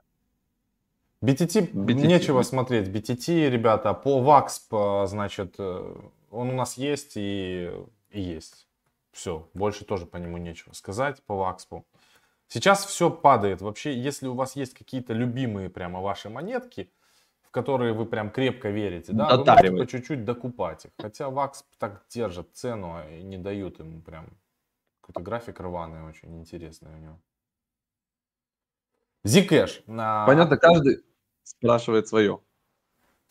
BTT, 1.22 1.72
BTT, 1.72 2.06
нечего 2.06 2.42
смотреть. 2.42 2.88
BTT, 2.88 3.50
ребята, 3.50 3.92
по 3.92 4.20
VAXP, 4.20 5.06
значит, 5.06 5.56
э, 5.58 5.94
он 6.30 6.48
у 6.48 6.54
нас 6.54 6.78
есть 6.78 7.12
и, 7.16 7.70
и 8.10 8.22
есть. 8.22 8.66
Все, 9.12 9.48
больше 9.52 9.84
тоже 9.84 10.06
по 10.06 10.16
нему 10.16 10.38
нечего 10.38 10.72
сказать, 10.72 11.22
по 11.24 11.32
VAXP. 11.32 11.82
Сейчас 12.50 12.84
все 12.84 13.10
падает. 13.10 13.62
Вообще, 13.62 13.96
если 13.96 14.26
у 14.26 14.34
вас 14.34 14.56
есть 14.56 14.74
какие-то 14.74 15.12
любимые 15.12 15.70
прямо 15.70 16.00
ваши 16.00 16.28
монетки, 16.28 16.90
в 17.42 17.50
которые 17.52 17.92
вы 17.92 18.06
прям 18.06 18.28
крепко 18.30 18.70
верите, 18.70 19.12
да, 19.12 19.36
вы 19.36 19.44
можете 19.44 19.70
по 19.70 19.86
чуть-чуть 19.86 20.24
докупать 20.24 20.86
их. 20.86 20.90
Хотя 20.98 21.30
Вакс 21.30 21.64
так 21.78 22.04
держит 22.08 22.48
цену 22.54 22.96
а 22.96 23.08
и 23.08 23.22
не 23.22 23.38
дают 23.38 23.78
ему 23.78 24.00
прям 24.02 24.26
какой-то 25.00 25.20
график 25.20 25.60
рваный, 25.60 26.02
очень 26.02 26.36
интересный 26.40 26.92
у 26.92 26.98
него. 26.98 27.20
Zcash. 29.24 29.84
На... 29.86 30.26
Понятно, 30.26 30.56
каждый 30.56 31.04
спрашивает 31.44 32.08
свое. 32.08 32.40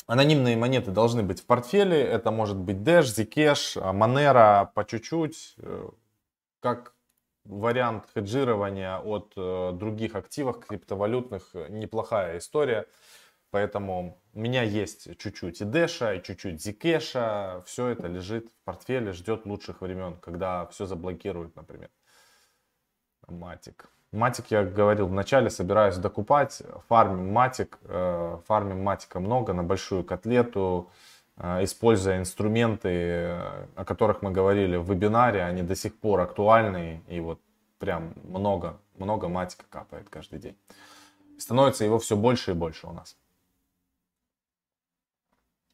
Анонимные 0.07 0.55
монеты 0.55 0.91
должны 0.91 1.23
быть 1.23 1.41
в 1.41 1.45
портфеле. 1.45 2.01
Это 2.01 2.31
может 2.31 2.55
быть 2.55 2.77
Dash, 2.77 3.13
Zcash, 3.17 3.75
Monero 3.93 4.69
по 4.73 4.85
чуть-чуть. 4.85 5.55
Э, 5.57 5.89
как 6.61 6.93
вариант 7.49 8.05
хеджирования 8.13 8.97
от 8.99 9.33
э, 9.35 9.71
других 9.73 10.15
активов 10.15 10.65
криптовалютных 10.65 11.49
неплохая 11.69 12.37
история. 12.37 12.85
Поэтому 13.51 14.21
у 14.33 14.39
меня 14.39 14.61
есть 14.61 15.17
чуть-чуть 15.17 15.61
и 15.61 15.65
Дэша, 15.65 16.13
и 16.13 16.23
чуть-чуть 16.23 16.61
Зикеша. 16.61 17.61
Все 17.65 17.87
это 17.87 18.07
лежит 18.07 18.49
в 18.49 18.65
портфеле, 18.65 19.11
ждет 19.11 19.47
лучших 19.47 19.81
времен, 19.81 20.17
когда 20.17 20.67
все 20.67 20.85
заблокируют, 20.85 21.55
например. 21.55 21.89
Матик. 23.27 23.89
Матик, 24.11 24.45
я 24.49 24.63
говорил 24.63 25.07
в 25.07 25.13
начале, 25.13 25.49
собираюсь 25.49 25.97
докупать. 25.97 26.61
Фармим 26.87 27.31
матик. 27.31 27.79
Э, 27.83 28.37
фармим 28.45 28.83
матика 28.83 29.19
много 29.19 29.53
на 29.53 29.63
большую 29.63 30.03
котлету. 30.03 30.91
Э, 31.39 31.63
используя 31.63 32.19
инструменты, 32.19 32.89
э, 32.89 33.67
о 33.75 33.85
которых 33.85 34.21
мы 34.21 34.31
говорили 34.31 34.77
в 34.77 34.89
вебинаре, 34.91 35.43
они 35.43 35.63
до 35.63 35.75
сих 35.75 35.99
пор 35.99 36.21
актуальны 36.21 37.03
и 37.07 37.19
вот 37.21 37.41
прям 37.79 38.13
много, 38.23 38.79
много 38.97 39.29
матика 39.29 39.65
капает 39.69 40.09
каждый 40.09 40.39
день. 40.39 40.57
становится 41.39 41.85
его 41.85 41.99
все 41.99 42.15
больше 42.17 42.51
и 42.51 42.55
больше 42.55 42.87
у 42.87 42.93
нас. 42.93 43.17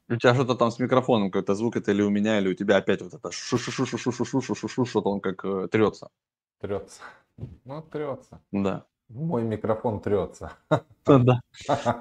У 0.10 0.16
тебя 0.18 0.34
что-то 0.36 0.56
там 0.56 0.72
с 0.72 0.80
микрофоном 0.80 1.32
какой-то 1.32 1.56
звук, 1.56 1.78
это 1.78 1.92
или 1.92 2.02
у 2.04 2.10
меня, 2.10 2.38
или 2.40 2.50
у 2.50 2.54
тебя 2.54 2.78
опять 2.78 3.02
вот 3.02 3.14
это 3.14 3.32
шу 3.32 3.58
шу 3.58 3.72
шу 3.72 3.86
шу 3.86 3.98
шу 3.98 4.26
шу 4.26 4.42
шу 4.56 4.68
шу 4.68 4.86
что-то 4.86 5.10
он 5.10 5.20
как 5.20 5.42
трется. 5.72 6.10
Трется. 6.60 7.02
Ну, 7.66 7.82
трется. 7.82 8.42
Да. 8.52 8.86
Мой 9.10 9.44
микрофон 9.44 10.00
трется. 10.00 10.52
Да. 11.08 11.40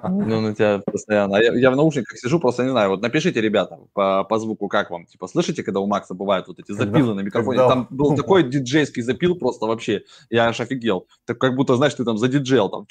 Ну, 0.09 0.41
на 0.41 0.55
тебя 0.55 0.81
постоянно. 0.91 1.37
Я, 1.37 1.53
я 1.53 1.71
в 1.71 1.77
наушниках 1.77 2.17
сижу, 2.17 2.41
просто 2.41 2.65
не 2.65 2.71
знаю. 2.71 2.89
Вот 2.89 3.03
напишите, 3.03 3.39
ребята, 3.43 3.79
по, 3.93 4.25
по 4.25 4.39
звуку, 4.39 4.67
как 4.69 4.91
вам. 4.91 5.05
Типа, 5.05 5.29
слышите, 5.29 5.63
когда 5.63 5.81
у 5.81 5.87
Макса 5.87 6.15
бывают 6.15 6.49
вот 6.49 6.59
эти 6.59 6.73
запилы 6.73 7.09
когда, 7.09 7.15
на 7.15 7.21
микрофоне? 7.21 7.59
Когда... 7.59 7.69
Там 7.69 7.87
был 7.97 8.17
такой 8.17 8.45
диджейский 8.45 9.03
запил 9.03 9.37
просто 9.39 9.67
вообще. 9.67 10.05
Я 10.31 10.47
аж 10.47 10.59
офигел. 10.59 11.07
Так 11.27 11.37
как 11.37 11.55
будто, 11.55 11.77
знаешь, 11.77 11.93
ты 11.93 12.03
там 12.03 12.17
задиджейл 12.17 12.71
там 12.71 12.87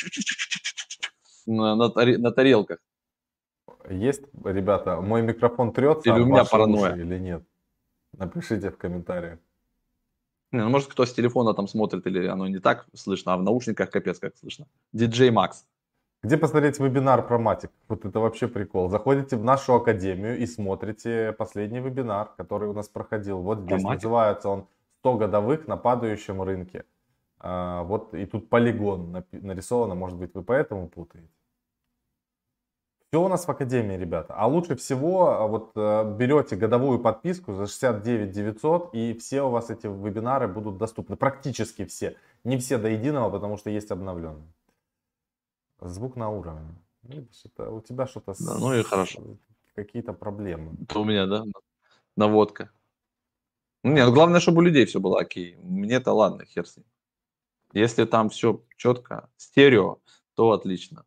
на, 1.47 1.75
на, 1.75 1.89
на 1.89 2.31
тарелках. 2.31 2.77
Есть, 3.89 4.21
ребята, 4.45 5.01
мой 5.01 5.23
микрофон 5.23 5.73
трется 5.73 6.11
или 6.11 6.19
у 6.19 6.25
меня 6.25 6.45
паранойя 6.45 6.95
или 6.95 7.17
нет? 7.17 7.43
Напишите 8.15 8.69
в 8.69 8.77
комментариях. 8.77 9.39
Не, 10.53 10.63
ну, 10.63 10.69
может, 10.69 10.87
кто 10.87 11.03
с 11.03 11.11
телефона 11.11 11.53
там 11.55 11.67
смотрит, 11.67 12.05
или 12.05 12.27
оно 12.27 12.47
не 12.47 12.59
так 12.59 12.85
слышно, 12.93 13.33
а 13.33 13.37
в 13.37 13.43
наушниках 13.43 13.89
капец 13.89 14.19
как 14.19 14.37
слышно. 14.37 14.67
DJ 14.95 15.33
Max. 15.33 15.65
Где 16.21 16.37
посмотреть 16.37 16.79
вебинар 16.79 17.27
про 17.27 17.39
матик? 17.39 17.71
Вот 17.87 18.05
это 18.05 18.19
вообще 18.19 18.47
прикол. 18.47 18.87
Заходите 18.87 19.35
в 19.35 19.43
нашу 19.43 19.73
академию 19.73 20.37
и 20.37 20.45
смотрите 20.45 21.33
последний 21.33 21.79
вебинар, 21.79 22.29
который 22.37 22.69
у 22.69 22.73
нас 22.73 22.87
проходил. 22.87 23.39
Вот 23.39 23.61
здесь 23.61 23.81
про 23.81 23.95
называется 23.95 24.49
он 24.49 24.67
«100 25.03 25.17
годовых 25.17 25.67
на 25.67 25.75
падающем 25.75 26.41
рынке». 26.43 26.85
А, 27.39 27.81
вот 27.83 28.13
и 28.13 28.25
тут 28.25 28.47
полигон 28.47 29.25
нарисовано, 29.31 29.95
может 29.95 30.19
быть, 30.19 30.35
вы 30.35 30.43
поэтому 30.43 30.87
путаете. 30.87 31.32
Все 33.13 33.21
у 33.21 33.27
нас 33.27 33.45
в 33.45 33.51
Академии, 33.51 33.95
ребята. 33.95 34.33
А 34.33 34.47
лучше 34.47 34.75
всего 34.75 35.29
а, 35.29 35.45
вот 35.45 35.73
э, 35.75 36.15
берете 36.17 36.55
годовую 36.55 36.97
подписку 36.97 37.53
за 37.53 37.67
69 37.67 38.31
900 38.31 38.89
и 38.95 39.13
все 39.13 39.43
у 39.43 39.51
вас 39.51 39.69
эти 39.69 39.85
вебинары 39.85 40.47
будут 40.47 40.79
доступны. 40.79 41.15
Практически 41.15 41.85
все. 41.85 42.17
Не 42.43 42.57
все 42.57 42.79
до 42.79 42.87
единого, 42.87 43.29
потому 43.29 43.57
что 43.57 43.69
есть 43.69 43.91
обновленные. 43.91 44.51
Звук 45.79 46.15
на 46.15 46.31
уровне. 46.31 46.73
Видишь, 47.03 47.43
это 47.45 47.69
у 47.69 47.81
тебя 47.81 48.07
что-то... 48.07 48.33
Да, 48.39 48.57
ну 48.57 48.73
и 48.73 48.81
хорошо. 48.81 49.21
Какие-то 49.75 50.13
проблемы. 50.13 50.71
Это 50.81 50.97
у 50.97 51.03
меня, 51.03 51.27
да? 51.27 51.43
Наводка. 52.15 52.71
Ну, 53.83 53.91
нет, 53.91 54.07
ну, 54.07 54.13
главное, 54.15 54.39
чтобы 54.39 54.57
у 54.57 54.61
людей 54.61 54.87
все 54.87 54.99
было 54.99 55.19
окей. 55.19 55.55
Мне-то 55.61 56.13
ладно, 56.13 56.45
хер 56.45 56.65
с 56.65 56.77
ним. 56.77 56.87
Если 57.73 58.05
там 58.05 58.29
все 58.29 58.63
четко, 58.75 59.29
стерео, 59.37 59.99
то 60.33 60.49
отлично. 60.49 61.05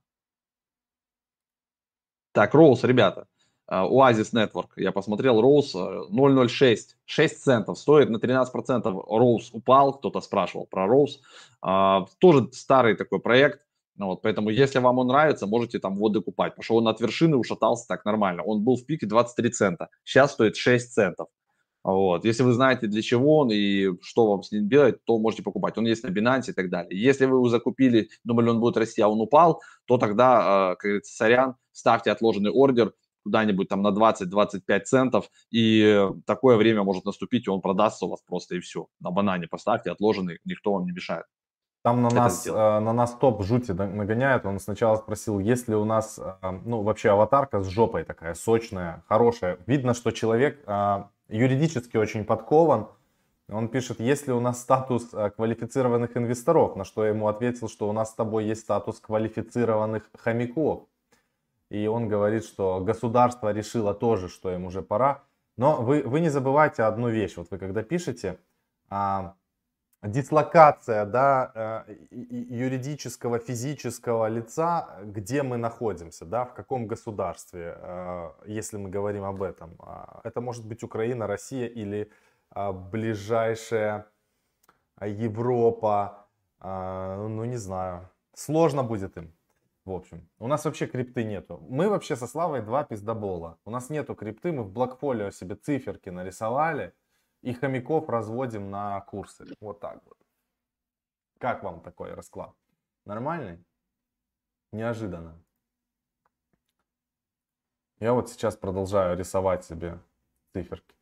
Так, 2.37 2.53
Роуз, 2.53 2.85
ребята. 2.85 3.29
Oasis 3.67 4.29
а, 4.35 4.45
Network, 4.45 4.69
я 4.77 4.93
посмотрел, 4.93 5.41
Роуз 5.41 5.75
0.06, 5.75 6.77
6 7.07 7.43
центов, 7.43 7.79
стоит 7.79 8.11
на 8.11 8.19
13%. 8.19 8.83
Роуз 8.85 9.49
упал, 9.55 9.95
кто-то 9.95 10.21
спрашивал 10.21 10.67
про 10.67 10.87
Роуз. 10.87 11.23
А, 11.63 12.05
тоже 12.19 12.51
старый 12.53 12.95
такой 12.95 13.21
проект, 13.21 13.61
ну 13.97 14.09
вот, 14.09 14.21
поэтому 14.21 14.51
если 14.51 14.81
вам 14.81 14.99
он 14.99 15.07
нравится, 15.07 15.47
можете 15.47 15.79
там 15.79 15.97
воды 15.97 16.21
купать, 16.21 16.53
потому 16.53 16.65
что 16.65 16.75
он 16.75 16.89
от 16.89 17.01
вершины 17.01 17.39
ушатался 17.39 17.89
так 17.89 18.05
нормально. 18.05 18.43
Он 18.43 18.63
был 18.63 18.77
в 18.77 18.85
пике 18.85 19.07
23 19.07 19.51
цента, 19.53 19.89
сейчас 20.05 20.33
стоит 20.33 20.57
6 20.57 20.93
центов. 20.93 21.29
Вот. 21.83 22.27
Если 22.27 22.43
вы 22.43 22.53
знаете, 22.53 22.89
для 22.89 23.01
чего 23.01 23.39
он 23.39 23.51
и 23.51 23.93
что 24.03 24.29
вам 24.29 24.43
с 24.43 24.53
ним 24.53 24.69
делать, 24.69 25.03
то 25.05 25.19
можете 25.19 25.43
покупать. 25.43 25.79
Он 25.79 25.87
есть 25.87 26.03
на 26.03 26.09
Binance 26.09 26.51
и 26.51 26.53
так 26.53 26.69
далее. 26.69 27.01
Если 27.01 27.25
вы 27.25 27.37
его 27.37 27.49
закупили, 27.49 28.11
думали, 28.25 28.51
он 28.51 28.61
будет 28.61 28.77
расти, 28.77 29.01
а 29.01 29.09
он 29.09 29.21
упал, 29.21 29.63
то 29.87 29.97
тогда, 29.97 30.73
э, 30.73 30.77
как 30.77 30.83
говорится, 30.83 31.17
сорян, 31.17 31.55
ставьте 31.77 32.11
отложенный 32.11 32.51
ордер 32.51 32.93
куда-нибудь 33.25 33.69
там 33.69 33.83
на 33.83 33.89
20-25 33.89 34.81
центов, 34.81 35.31
и 35.51 36.09
такое 36.27 36.57
время 36.57 36.85
может 36.85 37.05
наступить, 37.05 37.47
и 37.47 37.51
он 37.51 37.61
продастся 37.61 38.07
у 38.07 38.11
вас 38.11 38.21
просто 38.23 38.55
и 38.55 38.61
все. 38.61 38.87
На 39.01 39.11
банане 39.11 39.49
поставьте 39.49 39.91
отложенный, 39.91 40.39
никто 40.45 40.73
вам 40.73 40.85
не 40.85 40.93
мешает. 40.93 41.25
Там 41.87 42.03
на 42.03 42.11
нас, 42.11 42.47
э, 42.49 42.51
на 42.53 42.93
нас 42.93 43.15
топ 43.15 43.45
жути 43.45 43.71
нагоняет. 43.71 44.45
Он 44.45 44.59
сначала 44.59 44.97
спросил, 44.97 45.39
есть 45.39 45.69
ли 45.69 45.77
у 45.77 45.85
нас, 45.85 46.19
э, 46.19 46.61
ну, 46.65 46.83
вообще 46.83 47.11
аватарка 47.11 47.63
с 47.63 47.69
жопой 47.69 48.03
такая, 48.03 48.35
сочная, 48.35 49.05
хорошая. 49.09 49.59
Видно, 49.67 49.95
что 49.95 50.11
человек 50.11 50.61
э, 50.67 51.05
юридически 51.29 51.97
очень 51.97 52.25
подкован. 52.25 52.89
Он 53.49 53.69
пишет, 53.69 54.01
есть 54.01 54.27
ли 54.27 54.33
у 54.33 54.41
нас 54.41 54.61
статус 54.61 55.15
квалифицированных 55.37 56.17
инвесторов, 56.17 56.75
на 56.75 56.85
что 56.85 57.05
я 57.05 57.11
ему 57.11 57.29
ответил, 57.29 57.69
что 57.69 57.89
у 57.89 57.93
нас 57.93 58.11
с 58.11 58.15
тобой 58.15 58.47
есть 58.47 58.63
статус 58.63 58.99
квалифицированных 58.99 60.11
хомяков. 60.19 60.89
И 61.71 61.87
он 61.87 62.09
говорит, 62.09 62.45
что 62.45 62.81
государство 62.81 63.53
решило 63.53 63.95
тоже, 63.95 64.29
что 64.29 64.53
им 64.53 64.65
уже 64.65 64.83
пора. 64.83 65.25
Но 65.57 65.83
вы, 65.83 66.03
вы 66.03 66.21
не 66.21 66.29
забывайте 66.29 66.83
одну 66.83 67.09
вещь. 67.09 67.37
Вот 67.37 67.51
вы 67.51 67.59
когда 67.59 67.83
пишете, 67.83 68.39
а, 68.89 69.35
дислокация 70.03 71.05
да, 71.05 71.85
э, 71.89 71.97
юридического, 72.11 73.39
физического 73.39 74.29
лица, 74.29 74.89
где 75.03 75.43
мы 75.43 75.57
находимся, 75.57 76.25
да, 76.25 76.45
в 76.45 76.55
каком 76.55 76.87
государстве, 76.87 77.77
э, 77.77 78.31
если 78.47 78.77
мы 78.77 78.91
говорим 78.91 79.25
об 79.25 79.43
этом. 79.43 79.75
А, 79.79 80.21
это 80.25 80.41
может 80.41 80.67
быть 80.67 80.83
Украина, 80.83 81.27
Россия 81.27 81.67
или 81.67 82.11
а, 82.51 82.73
ближайшая 82.73 84.07
Европа, 85.01 86.27
а, 86.61 87.27
ну 87.29 87.45
не 87.45 87.57
знаю, 87.57 88.09
сложно 88.35 88.83
будет 88.83 89.17
им. 89.17 89.33
В 89.87 89.93
общем, 89.93 90.29
у 90.41 90.49
нас 90.49 90.65
вообще 90.65 90.89
крипты 90.89 91.23
нету. 91.23 91.65
Мы 91.69 91.89
вообще 91.89 92.17
со 92.17 92.27
Славой 92.27 92.61
два 92.61 92.83
пиздобола. 92.83 93.57
У 93.65 93.71
нас 93.71 93.89
нету 93.89 94.17
крипты, 94.17 94.51
мы 94.51 94.65
в 94.65 94.73
блокфолио 94.73 95.31
себе 95.31 95.55
циферки 95.55 96.09
нарисовали, 96.09 96.93
и 97.43 97.53
хомяков 97.53 98.09
разводим 98.09 98.69
на 98.69 99.01
курсы. 99.03 99.47
Вот 99.61 99.79
так 99.79 100.01
вот. 100.05 100.19
Как 101.39 101.63
вам 101.63 101.81
такой 101.83 102.15
расклад? 102.15 102.53
Нормальный? 103.05 103.65
Неожиданно. 104.73 105.41
Я 108.01 108.13
вот 108.13 108.29
сейчас 108.29 108.57
продолжаю 108.57 109.17
рисовать 109.17 109.65
себе 109.65 110.01
циферки. 110.53 110.97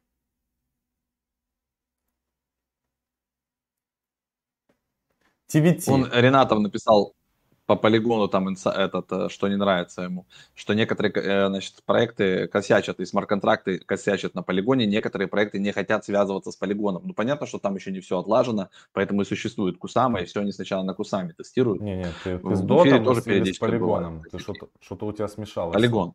TVT. 5.49 5.91
Он 5.91 6.11
Ренатов 6.13 6.59
написал 6.59 7.15
по 7.67 7.77
полигону 7.77 8.29
там 8.29 8.49
этот, 8.49 9.13
э, 9.13 9.29
что 9.29 9.49
не 9.49 9.57
нравится 9.57 10.03
ему, 10.03 10.27
что 10.55 10.75
некоторые 10.75 11.13
э, 11.13 11.49
значит, 11.49 11.83
проекты 11.85 12.47
косячат, 12.49 13.01
и 13.01 13.07
смарт-контракты 13.07 13.79
косячат 13.79 14.35
на 14.35 14.43
полигоне, 14.43 14.87
некоторые 14.87 15.29
проекты 15.29 15.59
не 15.59 15.73
хотят 15.73 16.05
связываться 16.05 16.53
с 16.53 16.57
полигоном. 16.57 17.03
Ну, 17.07 17.15
понятно, 17.15 17.47
что 17.47 17.59
там 17.59 17.75
еще 17.75 17.91
не 17.91 18.01
все 18.01 18.19
отлажено, 18.19 18.69
поэтому 18.93 19.23
и 19.23 19.25
существует 19.25 19.79
Кусама, 19.79 20.21
и 20.21 20.25
все 20.27 20.41
они 20.41 20.53
сначала 20.53 20.83
на 20.83 20.95
Кусаме 20.95 21.33
тестируют. 21.33 21.81
Не-не, 21.81 22.13
ты, 22.23 22.39
ты 22.39 22.55
с 22.55 22.61
дотом 22.61 23.05
тоже 23.05 23.23
периодически 23.23 23.57
с 23.57 23.61
полигоном, 23.67 24.23
ты 24.31 24.39
что-то, 24.39 24.69
что-то 24.81 25.07
у 25.07 25.13
тебя 25.13 25.29
смешалось. 25.29 25.75
Полигон. 25.75 26.15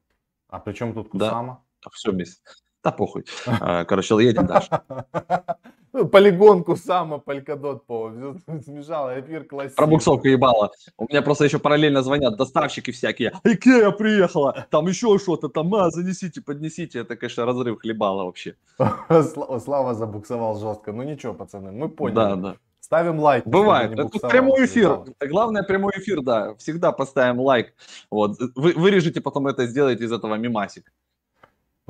А 0.50 0.60
при 0.60 0.74
чем 0.74 0.94
тут 0.94 1.10
Кусама? 1.10 1.64
Да, 1.84 1.90
все 1.92 2.12
вместе. 2.12 2.42
Да 2.84 2.92
похуй. 2.92 3.26
А, 3.46 3.86
короче, 3.86 4.16
едем 4.24 4.46
дальше. 4.46 4.70
Ну, 5.94 6.08
полигонку 6.08 6.76
сама, 6.76 7.18
полькадот 7.18 7.86
по. 7.86 8.12
Смешало, 8.66 9.20
эфир 9.20 9.44
классик. 9.44 9.76
Пробуксовка 9.76 10.30
ебала. 10.30 10.72
У 10.98 11.06
меня 11.06 11.22
просто 11.22 11.46
еще 11.46 11.60
параллельно 11.60 12.02
звонят 12.04 12.38
доставщики 12.38 12.92
всякие. 12.92 13.34
Икея 13.44 13.92
приехала, 13.92 14.68
там 14.70 14.88
еще 14.88 15.18
что-то, 15.18 15.50
там, 15.50 15.74
а, 15.76 15.90
занесите, 15.90 16.42
поднесите. 16.42 17.00
Это, 17.00 17.16
конечно, 17.16 17.46
разрыв 17.46 17.80
хлебала 17.80 18.24
вообще. 18.24 18.56
Слава 19.64 19.94
забуксовал 19.94 20.60
жестко. 20.60 20.92
Ну 20.92 21.04
ничего, 21.04 21.34
пацаны, 21.34 21.72
мы 21.72 21.90
поняли. 21.90 22.16
Да, 22.16 22.36
да. 22.36 22.56
Ставим 22.80 23.20
лайк. 23.20 23.46
Бывает. 23.46 23.92
Это 23.92 24.28
прямой 24.28 24.66
эфир. 24.66 25.04
Главное 25.20 25.64
прямой 25.64 25.94
эфир, 25.98 26.22
да. 26.22 26.56
Всегда 26.56 26.92
поставим 26.92 27.40
лайк. 27.40 27.74
Вот. 28.10 28.38
Вы 28.56 28.74
вырежете 28.74 29.22
потом 29.22 29.48
это, 29.48 29.68
сделаете 29.68 30.06
из 30.06 30.12
этого 30.12 30.36
мимасик. 30.36 30.92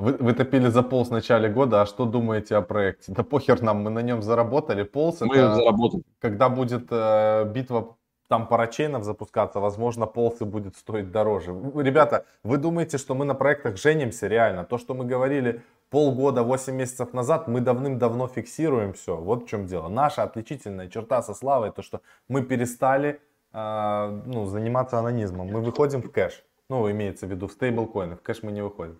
Вы, 0.00 0.16
вы 0.18 0.32
топили 0.32 0.68
за 0.68 0.82
пол 0.82 1.04
в 1.04 1.10
начале 1.10 1.50
года, 1.50 1.82
а 1.82 1.86
что 1.86 2.06
думаете 2.06 2.56
о 2.56 2.62
проекте? 2.62 3.12
Да 3.12 3.22
похер 3.22 3.60
нам, 3.60 3.82
мы 3.82 3.90
на 3.90 4.00
нем 4.00 4.22
заработали. 4.22 4.82
Полс 4.82 5.20
мы 5.20 5.36
это, 5.36 5.54
заработали. 5.54 6.02
когда 6.20 6.48
будет 6.48 6.86
э, 6.90 7.44
битва 7.54 7.96
там 8.28 8.46
парачейнов 8.46 9.04
запускаться, 9.04 9.60
возможно, 9.60 10.06
полсы 10.06 10.46
будет 10.46 10.76
стоить 10.76 11.10
дороже. 11.10 11.54
Ребята, 11.74 12.24
вы 12.44 12.56
думаете, 12.56 12.96
что 12.96 13.14
мы 13.14 13.26
на 13.26 13.34
проектах 13.34 13.76
женимся 13.76 14.26
реально? 14.26 14.64
То, 14.64 14.78
что 14.78 14.94
мы 14.94 15.04
говорили 15.04 15.62
полгода, 15.90 16.42
8 16.44 16.74
месяцев 16.74 17.12
назад, 17.12 17.48
мы 17.48 17.60
давным-давно 17.60 18.26
фиксируем 18.28 18.94
все. 18.94 19.16
Вот 19.16 19.44
в 19.44 19.48
чем 19.48 19.66
дело. 19.66 19.88
Наша 19.88 20.22
отличительная 20.22 20.88
черта 20.88 21.22
со 21.22 21.34
Славой, 21.34 21.72
то, 21.72 21.82
что 21.82 22.00
мы 22.28 22.42
перестали 22.42 23.20
э, 23.52 24.22
ну, 24.24 24.46
заниматься 24.46 24.98
анонизмом. 24.98 25.48
Мы 25.48 25.60
выходим 25.60 26.00
в 26.00 26.10
кэш. 26.10 26.42
Ну, 26.70 26.90
имеется 26.90 27.26
в 27.26 27.30
виду 27.30 27.48
в 27.48 27.52
стейблкоины. 27.52 28.16
В 28.16 28.22
кэш 28.22 28.42
мы 28.42 28.52
не 28.52 28.62
выходим. 28.62 28.98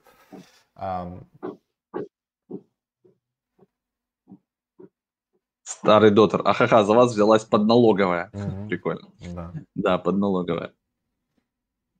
Старый 5.63 6.11
дотер. 6.11 6.43
Ахаха, 6.45 6.85
за 6.85 6.93
вас 6.95 7.13
взялась 7.13 7.45
подналоговая. 7.45 8.31
Угу. 8.33 8.69
Прикольно. 8.69 9.09
Да. 9.35 9.53
да, 9.75 9.99
подналоговая. 9.99 10.73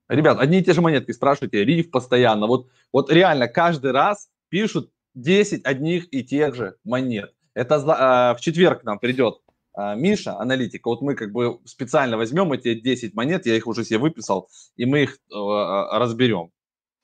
Ребят, 0.09 0.39
одни 0.39 0.59
и 0.59 0.63
те 0.63 0.73
же 0.73 0.81
монетки 0.81 1.11
спрашивайте, 1.11 1.63
риф 1.63 1.89
постоянно. 1.89 2.47
Вот, 2.47 2.67
вот 2.91 3.09
реально 3.11 3.47
каждый 3.47 3.91
раз 3.91 4.29
пишут 4.49 4.91
10 5.15 5.65
одних 5.65 6.13
и 6.13 6.23
тех 6.23 6.53
же 6.53 6.75
монет. 6.83 7.33
Это 7.53 7.75
э, 7.75 8.37
в 8.37 8.41
четверг 8.41 8.81
к 8.81 8.83
нам 8.83 8.99
придет 8.99 9.41
э, 9.77 9.95
Миша, 9.95 10.37
аналитика. 10.37 10.89
Вот 10.89 11.01
мы 11.01 11.15
как 11.15 11.31
бы 11.31 11.59
специально 11.65 12.17
возьмем 12.17 12.51
эти 12.51 12.73
10 12.79 13.13
монет, 13.13 13.45
я 13.45 13.55
их 13.55 13.67
уже 13.67 13.85
себе 13.85 13.99
выписал, 13.99 14.49
и 14.75 14.85
мы 14.85 15.03
их 15.03 15.13
э, 15.13 15.97
разберем. 15.97 16.51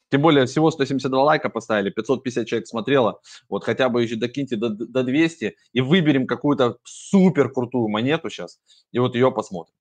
Тем 0.10 0.22
более 0.22 0.46
всего 0.46 0.72
172 0.72 1.24
лайка 1.24 1.50
поставили, 1.50 1.90
550 1.90 2.48
человек 2.48 2.68
смотрело. 2.68 3.20
Вот 3.50 3.64
хотя 3.64 3.90
бы 3.90 4.04
еще 4.04 4.16
докиньте 4.16 4.56
до, 4.56 4.70
до 4.70 5.04
200 5.04 5.56
и 5.74 5.82
выберем 5.82 6.28
какую-то 6.28 6.78
супер 6.84 7.52
крутую 7.52 7.90
монету 7.90 8.30
сейчас. 8.30 8.60
И 8.92 9.00
вот 9.00 9.16
ее 9.16 9.32
посмотрим. 9.32 9.74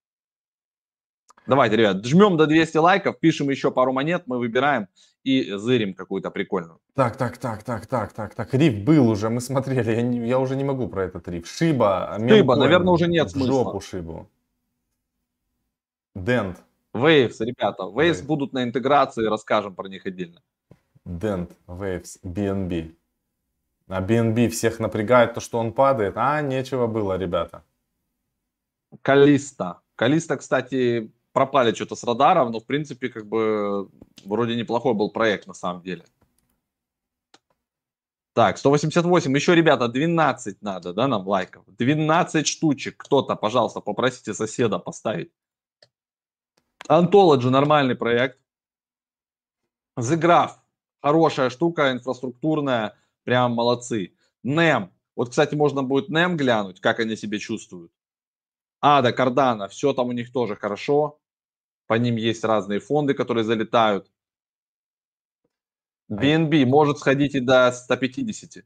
Давайте, 1.47 1.77
ребят, 1.77 2.05
жмем 2.05 2.37
до 2.37 2.47
200 2.47 2.77
лайков, 2.79 3.21
пишем 3.21 3.51
еще 3.51 3.71
пару 3.71 3.93
монет, 3.93 4.25
мы 4.27 4.39
выбираем 4.39 4.89
и 5.23 5.53
зырим 5.57 5.95
какую-то 5.95 6.31
прикольную. 6.31 6.81
Так, 6.95 7.17
так, 7.17 7.39
так, 7.39 7.63
так, 7.63 7.87
так, 7.87 8.13
так, 8.13 8.35
так. 8.35 8.55
Риф 8.55 8.85
был 8.85 9.09
уже, 9.09 9.29
мы 9.29 9.41
смотрели, 9.41 9.93
я, 9.93 10.03
не, 10.03 10.29
я 10.29 10.41
уже 10.41 10.57
не 10.57 10.65
могу 10.65 10.89
про 10.89 11.05
этот 11.05 11.29
риф. 11.29 11.47
Шиба, 11.47 12.17
Шиба, 12.29 12.57
наверное, 12.57 12.93
уже 12.93 13.07
нет 13.07 13.31
смысла. 13.31 13.65
Жопу 13.65 13.81
Шибу. 13.81 14.29
Дент. 16.17 16.66
Waves, 16.97 17.37
ребята. 17.41 17.83
Waves 17.85 18.23
Wave. 18.23 18.27
будут 18.27 18.53
на 18.53 18.63
интеграции, 18.63 19.27
расскажем 19.27 19.75
про 19.75 19.89
них 19.89 20.07
отдельно. 20.07 20.43
Dent, 21.07 21.51
Waves, 21.67 22.19
BNB. 22.25 22.95
А 23.89 24.03
BNB 24.03 24.49
всех 24.49 24.81
напрягает 24.81 25.35
то, 25.35 25.41
что 25.41 25.59
он 25.59 25.73
падает. 25.73 26.17
А, 26.17 26.43
нечего 26.43 26.87
было, 26.87 27.17
ребята. 27.17 27.63
Калиста. 29.03 29.81
Калиста, 29.95 30.37
кстати, 30.37 31.13
пропали 31.33 31.73
что-то 31.73 31.95
с 31.95 32.05
радаров, 32.05 32.51
но, 32.51 32.59
в 32.61 32.67
принципе, 32.67 33.09
как 33.09 33.27
бы, 33.27 33.89
вроде 34.25 34.57
неплохой 34.57 34.95
был 34.95 35.11
проект 35.11 35.47
на 35.47 35.55
самом 35.55 35.83
деле. 35.83 36.05
Так, 38.33 38.59
188. 38.59 39.35
Еще, 39.35 39.55
ребята, 39.55 39.89
12 39.89 40.61
надо, 40.63 40.93
да, 40.93 41.09
нам 41.09 41.27
лайков. 41.27 41.65
12 41.69 42.47
штучек. 42.47 42.97
Кто-то, 42.97 43.37
пожалуйста, 43.37 43.81
попросите 43.81 44.35
соседа 44.35 44.79
поставить. 44.79 45.31
Ontology 46.89 47.51
нормальный 47.51 47.97
проект. 47.97 48.39
The 49.99 50.21
Graph 50.21 50.57
хорошая 51.07 51.51
штука, 51.51 51.93
инфраструктурная, 51.93 52.97
прям 53.25 53.53
молодцы. 53.53 54.15
NEM. 54.45 54.91
Вот, 55.15 55.31
кстати, 55.31 55.55
можно 55.55 55.83
будет 55.83 56.11
NEM 56.11 56.35
глянуть, 56.35 56.81
как 56.81 57.01
они 57.01 57.17
себя 57.17 57.39
чувствуют. 57.39 57.93
ADA, 58.81 59.11
Cardano, 59.11 59.69
все 59.69 59.93
там 59.93 60.09
у 60.09 60.13
них 60.13 60.33
тоже 60.33 60.57
хорошо. 60.57 61.21
По 61.87 61.95
ним 61.95 62.17
есть 62.17 62.45
разные 62.45 62.81
фонды, 62.81 63.15
которые 63.15 63.45
залетают. 63.45 64.11
BNB 66.11 66.67
может 66.67 66.99
сходить 66.99 67.35
и 67.35 67.41
до 67.41 67.73
150. 67.73 68.65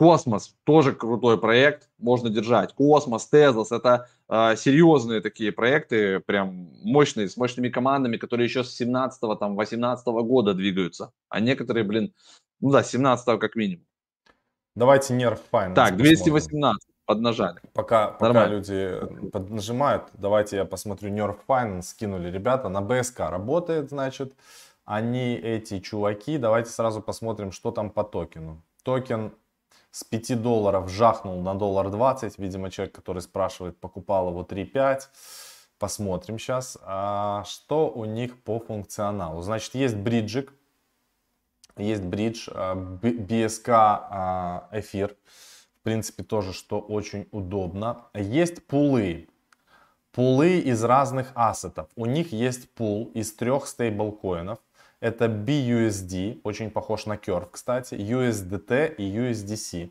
Космос 0.00 0.56
тоже 0.64 0.94
крутой 0.94 1.38
проект, 1.38 1.90
можно 1.98 2.30
держать. 2.30 2.72
Cosmos, 2.72 3.26
Tezos, 3.26 3.70
это 3.70 4.08
э, 4.30 4.56
серьезные 4.56 5.20
такие 5.20 5.52
проекты, 5.52 6.20
прям 6.20 6.70
мощные, 6.82 7.28
с 7.28 7.36
мощными 7.36 7.68
командами, 7.68 8.16
которые 8.16 8.46
еще 8.46 8.64
с 8.64 8.74
17 8.74 9.38
там, 9.38 9.56
18 9.56 10.06
года 10.06 10.54
двигаются. 10.54 11.12
А 11.28 11.40
некоторые, 11.40 11.84
блин, 11.84 12.14
ну 12.60 12.70
да, 12.70 12.82
17 12.82 13.38
как 13.38 13.56
минимум. 13.56 13.84
Давайте 14.74 15.12
Nerf 15.12 15.38
Finance 15.52 15.74
Так, 15.74 15.98
218 15.98 16.32
посмотрим. 16.32 16.78
поднажали. 17.04 17.60
Пока, 17.74 18.08
пока 18.08 18.46
люди 18.46 18.98
нажимают, 19.52 20.04
давайте 20.14 20.56
я 20.56 20.64
посмотрю 20.64 21.10
Nerf 21.10 21.40
Finance, 21.46 21.82
скинули 21.82 22.30
ребята, 22.30 22.70
на 22.70 22.80
БСК 22.80 23.28
работает, 23.28 23.90
значит, 23.90 24.32
они 24.86 25.34
эти 25.34 25.78
чуваки, 25.78 26.38
давайте 26.38 26.70
сразу 26.70 27.02
посмотрим, 27.02 27.52
что 27.52 27.70
там 27.70 27.90
по 27.90 28.02
токену. 28.02 28.62
Токен 28.82 29.34
с 29.90 30.04
5 30.04 30.40
долларов 30.40 30.88
жахнул 30.88 31.40
на 31.42 31.54
доллар 31.54 31.90
20. 31.90 32.38
Видимо, 32.38 32.70
человек, 32.70 32.94
который 32.94 33.22
спрашивает, 33.22 33.78
покупал 33.78 34.30
его 34.30 34.42
3,5. 34.42 35.02
Посмотрим 35.78 36.38
сейчас, 36.38 36.76
а, 36.82 37.44
что 37.46 37.90
у 37.90 38.04
них 38.04 38.42
по 38.42 38.60
функционалу. 38.60 39.40
Значит, 39.40 39.74
есть 39.74 39.96
бриджик, 39.96 40.52
есть 41.76 42.02
бридж, 42.02 42.48
BSK 42.50 43.70
а, 43.70 44.68
а, 44.70 44.78
эфир. 44.78 45.16
В 45.80 45.82
принципе, 45.82 46.22
тоже, 46.22 46.52
что 46.52 46.78
очень 46.78 47.26
удобно. 47.32 48.04
Есть 48.14 48.66
пулы. 48.66 49.28
Пулы 50.12 50.58
из 50.58 50.84
разных 50.84 51.32
ассетов. 51.34 51.88
У 51.96 52.04
них 52.04 52.32
есть 52.32 52.74
пул 52.74 53.10
из 53.14 53.32
трех 53.32 53.66
стейблкоинов. 53.66 54.58
Это 55.00 55.26
BUSD, 55.26 56.40
очень 56.44 56.70
похож 56.70 57.06
на 57.06 57.14
Curve, 57.14 57.48
кстати, 57.50 57.94
USDT 57.94 58.94
и 58.96 59.16
USDC 59.16 59.90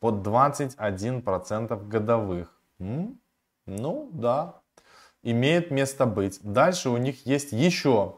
под 0.00 0.26
21% 0.26 1.86
годовых. 1.86 2.58
М? 2.78 3.20
Ну, 3.66 4.08
да, 4.12 4.60
имеет 5.22 5.70
место 5.70 6.06
быть. 6.06 6.40
Дальше 6.42 6.88
у 6.88 6.96
них 6.96 7.26
есть 7.26 7.52
еще 7.52 8.16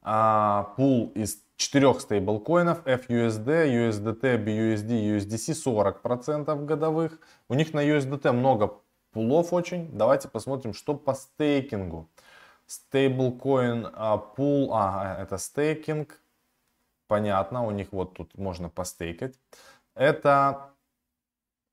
а, 0.00 0.74
пул 0.76 1.10
из 1.16 1.42
четырех 1.56 2.00
стейблкоинов 2.00 2.86
FUSD, 2.86 3.90
USDT, 3.90 4.44
BUSD, 4.44 5.16
USDC 5.16 6.02
40% 6.04 6.64
годовых. 6.64 7.18
У 7.48 7.54
них 7.54 7.74
на 7.74 7.84
USDT 7.84 8.30
много 8.30 8.80
пулов 9.10 9.52
очень. 9.52 9.90
Давайте 9.92 10.28
посмотрим, 10.28 10.72
что 10.72 10.94
по 10.94 11.14
стейкингу. 11.14 12.08
Stablecoin 12.68 13.90
а, 13.94 14.22
pool, 14.36 14.68
а, 14.72 15.16
это 15.20 15.38
стейкинг. 15.38 16.20
Понятно, 17.06 17.64
у 17.64 17.70
них 17.70 17.88
вот 17.92 18.14
тут 18.14 18.36
можно 18.36 18.68
постейкать. 18.68 19.38
Это, 19.94 20.74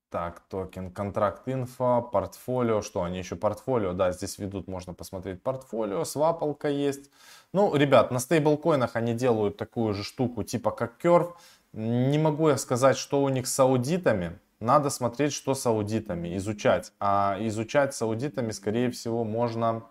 так, 0.10 0.40
токен, 0.48 0.92
contract 0.92 1.48
info, 1.50 2.02
портфолио, 2.02 2.82
что 2.82 3.04
они 3.04 3.18
еще 3.18 3.36
портфолио, 3.36 3.92
да, 3.92 4.14
здесь 4.14 4.40
ведут, 4.40 4.70
можно 4.70 4.94
посмотреть 4.94 5.44
портфолио, 5.44 6.06
свапалка 6.06 6.70
есть. 6.70 7.12
Ну, 7.52 7.76
ребят, 7.76 8.12
на 8.12 8.20
стейблкоинах 8.20 8.96
они 8.96 9.14
делают 9.14 9.58
такую 9.58 9.94
же 9.94 10.04
штуку, 10.04 10.44
типа 10.44 10.72
как 10.72 11.04
Curve. 11.04 11.34
Не 11.74 12.18
могу 12.18 12.48
я 12.48 12.58
сказать, 12.58 12.96
что 12.96 13.22
у 13.22 13.28
них 13.28 13.48
с 13.48 13.60
аудитами, 13.60 14.40
надо 14.62 14.90
смотреть, 14.90 15.34
что 15.34 15.54
с 15.54 15.66
аудитами, 15.66 16.38
изучать. 16.38 16.94
А 17.02 17.38
изучать 17.42 17.94
с 17.94 18.02
аудитами, 18.02 18.52
скорее 18.52 18.90
всего, 18.92 19.26
можно 19.26 19.84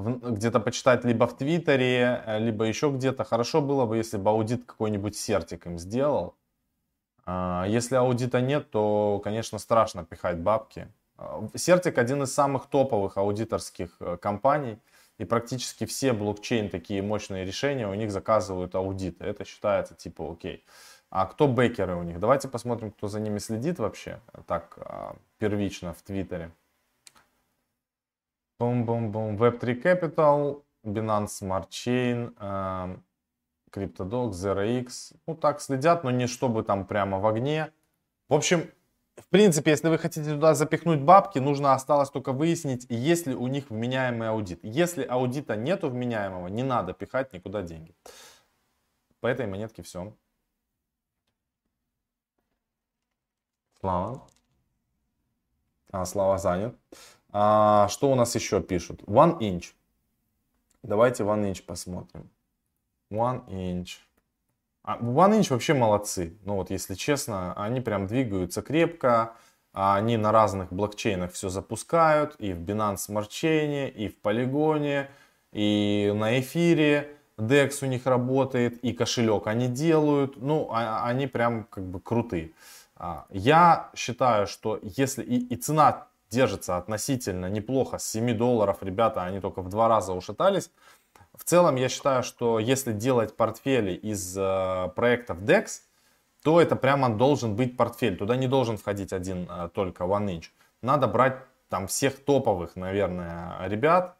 где-то 0.00 0.60
почитать 0.60 1.04
либо 1.04 1.26
в 1.26 1.36
Твиттере, 1.36 2.22
э, 2.26 2.38
либо 2.38 2.64
еще 2.64 2.90
где-то. 2.90 3.24
Хорошо 3.24 3.60
было 3.60 3.86
бы, 3.86 3.96
если 3.96 4.16
бы 4.16 4.30
аудит 4.30 4.64
какой-нибудь 4.64 5.16
сертик 5.16 5.66
им 5.66 5.78
сделал. 5.78 6.34
А, 7.26 7.66
если 7.68 7.96
аудита 7.96 8.40
нет, 8.40 8.70
то, 8.70 9.20
конечно, 9.22 9.58
страшно 9.58 10.04
пихать 10.04 10.38
бабки. 10.38 10.88
Сертик 11.54 11.98
один 11.98 12.22
из 12.22 12.32
самых 12.32 12.66
топовых 12.66 13.16
аудиторских 13.16 13.96
э, 14.00 14.16
компаний. 14.16 14.78
И 15.18 15.24
практически 15.24 15.84
все 15.84 16.12
блокчейн 16.12 16.70
такие 16.70 17.02
мощные 17.02 17.44
решения 17.44 17.88
у 17.88 17.94
них 17.94 18.12
заказывают 18.12 18.74
аудиты. 18.76 19.24
Это 19.24 19.44
считается 19.44 19.94
типа 19.94 20.32
окей. 20.32 20.64
А 21.10 21.26
кто 21.26 21.48
бэкеры 21.48 21.96
у 21.96 22.02
них? 22.02 22.20
Давайте 22.20 22.48
посмотрим, 22.48 22.92
кто 22.92 23.08
за 23.08 23.18
ними 23.18 23.38
следит 23.38 23.78
вообще. 23.78 24.20
Так, 24.46 24.78
а, 24.78 25.16
первично 25.38 25.92
в 25.92 26.02
Твиттере. 26.02 26.52
Бум-бум-бум. 28.58 29.36
Web3 29.36 29.82
Capital, 29.82 30.62
Binance 30.84 31.28
Smart 31.40 31.68
Chain, 31.68 32.34
э, 32.38 32.96
CryptoDocs, 33.70 34.30
ZeroX. 34.30 35.14
Ну, 35.26 35.36
так 35.36 35.60
следят, 35.60 36.04
но 36.04 36.10
не 36.10 36.26
чтобы 36.26 36.64
там 36.64 36.86
прямо 36.86 37.20
в 37.20 37.26
огне. 37.26 37.72
В 38.28 38.34
общем, 38.34 38.68
в 39.16 39.28
принципе, 39.28 39.70
если 39.70 39.88
вы 39.88 39.98
хотите 39.98 40.30
туда 40.32 40.54
запихнуть 40.54 41.00
бабки, 41.00 41.38
нужно 41.38 41.72
осталось 41.72 42.10
только 42.10 42.32
выяснить, 42.32 42.86
есть 42.88 43.26
ли 43.26 43.34
у 43.34 43.46
них 43.46 43.70
вменяемый 43.70 44.28
аудит. 44.28 44.60
Если 44.62 45.04
аудита 45.04 45.56
нету 45.56 45.88
вменяемого, 45.90 46.48
не 46.48 46.62
надо 46.62 46.92
пихать 46.92 47.32
никуда 47.32 47.62
деньги. 47.62 47.94
По 49.20 49.26
этой 49.26 49.46
монетке 49.46 49.82
все. 49.82 50.16
Слава. 53.80 54.22
А, 55.90 56.04
Слава 56.04 56.38
занят. 56.38 56.76
А, 57.30 57.88
что 57.88 58.10
у 58.10 58.14
нас 58.14 58.34
еще 58.34 58.60
пишут? 58.62 59.02
One 59.02 59.38
inch. 59.40 59.72
Давайте 60.82 61.24
one 61.24 61.50
inch 61.50 61.62
посмотрим. 61.62 62.30
One 63.10 63.46
inch. 63.48 63.98
А, 64.82 64.98
one 64.98 65.38
inch 65.38 65.48
вообще 65.50 65.74
молодцы. 65.74 66.38
Ну 66.44 66.56
вот, 66.56 66.70
если 66.70 66.94
честно, 66.94 67.52
они 67.54 67.80
прям 67.80 68.06
двигаются 68.06 68.62
крепко. 68.62 69.34
Они 69.72 70.16
на 70.16 70.32
разных 70.32 70.72
блокчейнах 70.72 71.32
все 71.32 71.48
запускают. 71.50 72.34
И 72.38 72.52
в 72.52 72.60
Binance 72.62 73.08
Smart 73.08 73.28
Chain, 73.28 73.90
и 73.90 74.08
в 74.08 74.18
Полигоне, 74.20 75.10
и 75.52 76.12
на 76.14 76.40
эфире. 76.40 77.14
DEX 77.36 77.78
у 77.82 77.86
них 77.86 78.04
работает, 78.06 78.82
и 78.82 78.92
кошелек 78.92 79.46
они 79.46 79.68
делают. 79.68 80.36
Ну, 80.36 80.68
а, 80.72 81.06
они 81.06 81.28
прям 81.28 81.64
как 81.64 81.84
бы 81.84 82.00
крутые. 82.00 82.50
А, 82.96 83.26
я 83.30 83.90
считаю, 83.94 84.48
что 84.48 84.80
если 84.82 85.22
и, 85.22 85.36
и 85.36 85.56
цена 85.56 86.07
держится 86.30 86.76
относительно 86.76 87.46
неплохо, 87.46 87.98
с 87.98 88.08
7 88.10 88.36
долларов, 88.36 88.78
ребята, 88.82 89.24
они 89.24 89.40
только 89.40 89.62
в 89.62 89.68
два 89.68 89.88
раза 89.88 90.12
ушатались. 90.12 90.70
В 91.34 91.44
целом, 91.44 91.76
я 91.76 91.88
считаю, 91.88 92.22
что 92.22 92.58
если 92.58 92.92
делать 92.92 93.36
портфели 93.36 93.92
из 93.92 94.36
э, 94.36 94.88
проектов 94.96 95.38
DEX, 95.42 95.82
то 96.42 96.60
это 96.60 96.76
прямо 96.76 97.08
должен 97.10 97.56
быть 97.56 97.76
портфель. 97.76 98.16
Туда 98.16 98.36
не 98.36 98.48
должен 98.48 98.76
входить 98.76 99.12
один 99.12 99.48
э, 99.48 99.68
только 99.72 100.04
OneInch. 100.04 100.46
Надо 100.82 101.06
брать 101.06 101.38
там 101.68 101.86
всех 101.86 102.24
топовых, 102.24 102.76
наверное, 102.76 103.56
ребят. 103.68 104.16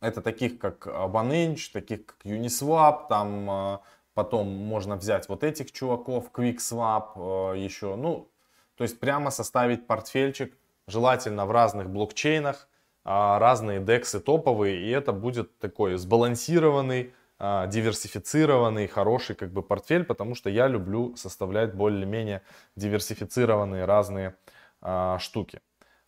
Это 0.00 0.20
таких 0.20 0.58
как 0.58 0.86
OneInch, 0.86 1.72
таких 1.72 2.06
как 2.06 2.16
Uniswap, 2.24 3.06
там 3.08 3.50
э, 3.50 3.78
потом 4.14 4.48
можно 4.48 4.96
взять 4.96 5.28
вот 5.28 5.44
этих 5.44 5.72
чуваков, 5.72 6.30
QuickSwap 6.32 7.54
э, 7.54 7.58
еще. 7.58 7.94
Ну, 7.94 8.28
то 8.76 8.84
есть 8.84 8.98
прямо 8.98 9.30
составить 9.30 9.86
портфельчик, 9.86 10.56
желательно 10.86 11.46
в 11.46 11.50
разных 11.50 11.90
блокчейнах, 11.90 12.68
а, 13.04 13.38
разные 13.38 13.80
дексы 13.80 14.20
топовые, 14.20 14.80
и 14.82 14.90
это 14.90 15.12
будет 15.12 15.58
такой 15.58 15.96
сбалансированный, 15.96 17.12
а, 17.38 17.66
диверсифицированный, 17.66 18.86
хороший 18.86 19.34
как 19.34 19.52
бы 19.52 19.62
портфель, 19.62 20.04
потому 20.04 20.34
что 20.34 20.50
я 20.50 20.68
люблю 20.68 21.16
составлять 21.16 21.74
более-менее 21.74 22.42
диверсифицированные 22.76 23.84
разные 23.84 24.36
а, 24.80 25.18
штуки. 25.18 25.60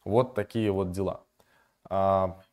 Вот 0.04 0.34
такие 0.34 0.70
вот 0.70 0.92
дела. 0.92 1.24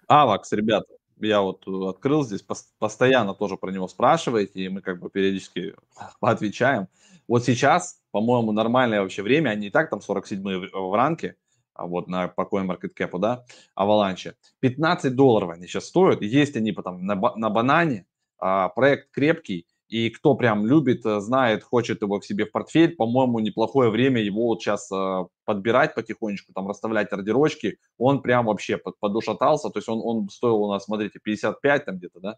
Авакс, 0.07 0.51
ребята, 0.51 0.93
я 1.19 1.41
вот 1.41 1.67
открыл 1.67 2.23
здесь, 2.23 2.43
постоянно 2.79 3.33
тоже 3.33 3.57
про 3.57 3.71
него 3.71 3.87
спрашиваете, 3.87 4.61
и 4.61 4.69
мы 4.69 4.81
как 4.81 4.99
бы 4.99 5.09
периодически 5.09 5.75
поотвечаем. 6.19 6.87
Вот 7.27 7.45
сейчас, 7.45 8.01
по-моему, 8.11 8.51
нормальное 8.51 9.01
вообще 9.01 9.21
время, 9.21 9.49
они 9.51 9.67
и 9.67 9.69
так 9.69 9.89
там 9.89 10.01
47 10.01 10.69
в 10.73 10.95
ранке, 10.95 11.29
а 11.29 11.50
вот 11.85 12.07
на 12.07 12.27
по 12.27 12.41
CoinMarketCap, 12.41 13.17
да, 13.19 13.45
Avalanche. 13.77 14.33
15 14.59 15.15
долларов 15.15 15.51
они 15.51 15.67
сейчас 15.67 15.85
стоят, 15.85 16.21
есть 16.21 16.55
они 16.55 16.71
потом 16.71 17.05
на, 17.05 17.15
на 17.15 17.49
банане, 17.49 18.05
а, 18.39 18.69
проект 18.69 19.11
крепкий, 19.11 19.67
и 19.91 20.09
кто 20.09 20.35
прям 20.35 20.65
любит, 20.65 21.05
э, 21.05 21.19
знает, 21.19 21.63
хочет 21.63 22.01
его 22.01 22.19
к 22.19 22.23
себе 22.23 22.45
в 22.45 22.51
портфель, 22.51 22.95
по-моему, 22.95 23.39
неплохое 23.39 23.89
время 23.89 24.21
его 24.21 24.47
вот 24.47 24.61
сейчас 24.61 24.89
э, 24.89 25.25
подбирать 25.43 25.93
потихонечку, 25.95 26.53
там 26.53 26.69
расставлять 26.69 27.11
ордерочки, 27.11 27.77
он 27.97 28.21
прям 28.21 28.45
вообще 28.45 28.77
под, 28.77 28.97
подушатался, 28.99 29.69
то 29.69 29.79
есть 29.79 29.89
он, 29.89 29.99
он 30.01 30.29
стоил 30.29 30.63
у 30.63 30.71
нас, 30.71 30.85
смотрите, 30.85 31.19
55 31.21 31.85
там 31.85 31.97
где-то, 31.97 32.21
да, 32.21 32.37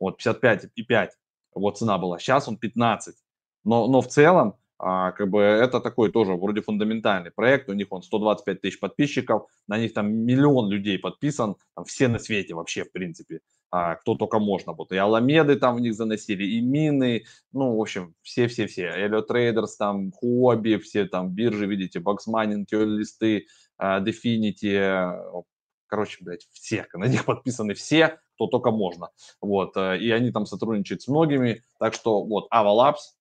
вот 0.00 0.16
55 0.16 0.66
и 0.74 0.82
5, 0.82 1.12
вот 1.54 1.78
цена 1.78 1.98
была, 1.98 2.18
сейчас 2.18 2.48
он 2.48 2.56
15, 2.56 3.14
но, 3.62 3.86
но 3.86 4.00
в 4.00 4.08
целом 4.08 4.56
а, 4.78 5.12
как 5.12 5.28
бы 5.28 5.40
это 5.40 5.80
такой 5.80 6.12
тоже 6.12 6.34
вроде 6.34 6.62
фундаментальный 6.62 7.30
проект, 7.30 7.68
у 7.68 7.72
них 7.72 7.88
он 7.90 8.02
125 8.02 8.60
тысяч 8.60 8.78
подписчиков, 8.78 9.48
на 9.66 9.78
них 9.78 9.92
там 9.92 10.12
миллион 10.12 10.70
людей 10.70 10.98
подписан, 10.98 11.56
там 11.74 11.84
все 11.84 12.08
на 12.08 12.18
свете 12.18 12.54
вообще 12.54 12.84
в 12.84 12.92
принципе, 12.92 13.40
а, 13.70 13.96
кто 13.96 14.14
только 14.14 14.38
можно, 14.38 14.72
вот 14.72 14.92
и 14.92 14.96
Аламеды 14.96 15.56
там 15.56 15.76
в 15.76 15.80
них 15.80 15.94
заносили, 15.94 16.44
и 16.44 16.60
Мины, 16.60 17.24
ну 17.52 17.76
в 17.76 17.80
общем 17.80 18.14
все-все-все, 18.22 18.84
Эллио 18.84 19.22
Трейдерс 19.22 19.76
там, 19.76 20.12
Хобби, 20.12 20.76
все 20.76 21.06
там 21.06 21.30
биржи, 21.30 21.66
видите, 21.66 22.00
Баксмайнинг, 22.00 22.70
листы, 22.72 23.46
Definity, 23.80 25.44
короче, 25.88 26.18
блядь, 26.22 26.46
все, 26.52 26.86
на 26.94 27.06
них 27.06 27.24
подписаны 27.24 27.74
все, 27.74 28.20
кто 28.34 28.46
только 28.46 28.70
можно, 28.70 29.10
вот, 29.40 29.76
э, 29.76 29.98
и 29.98 30.10
они 30.12 30.30
там 30.30 30.46
сотрудничают 30.46 31.02
с 31.02 31.08
многими, 31.08 31.64
так 31.80 31.94
что 31.94 32.22
вот 32.22 32.46
Avalabs, 32.52 33.17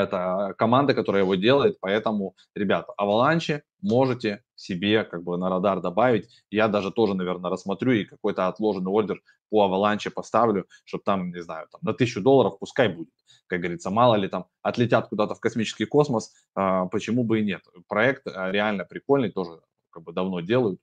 это 0.00 0.54
команда, 0.58 0.94
которая 0.94 1.22
его 1.22 1.34
делает, 1.34 1.78
поэтому, 1.80 2.34
ребята, 2.54 2.92
аваланчи 2.96 3.62
можете 3.80 4.42
себе 4.54 5.04
как 5.04 5.22
бы 5.22 5.36
на 5.36 5.48
радар 5.48 5.80
добавить. 5.80 6.28
Я 6.50 6.68
даже 6.68 6.90
тоже, 6.90 7.14
наверное, 7.14 7.50
рассмотрю 7.50 7.92
и 7.92 8.04
какой-то 8.04 8.48
отложенный 8.48 8.90
ордер 8.90 9.22
по 9.50 9.64
аваланче 9.64 10.10
поставлю, 10.10 10.66
чтобы 10.84 11.04
там, 11.04 11.30
не 11.30 11.42
знаю, 11.42 11.68
там 11.70 11.80
на 11.82 11.92
тысячу 11.92 12.20
долларов 12.20 12.58
пускай 12.58 12.88
будет. 12.88 13.12
Как 13.46 13.60
говорится, 13.60 13.90
мало 13.90 14.14
ли 14.14 14.28
там 14.28 14.46
отлетят 14.62 15.08
куда-то 15.08 15.34
в 15.34 15.40
космический 15.40 15.84
космос, 15.84 16.32
а, 16.54 16.86
почему 16.86 17.24
бы 17.24 17.40
и 17.40 17.44
нет. 17.44 17.62
Проект 17.88 18.26
а, 18.26 18.50
реально 18.50 18.84
прикольный, 18.84 19.30
тоже 19.30 19.60
как 19.90 20.02
бы 20.02 20.12
давно 20.12 20.40
делают. 20.40 20.80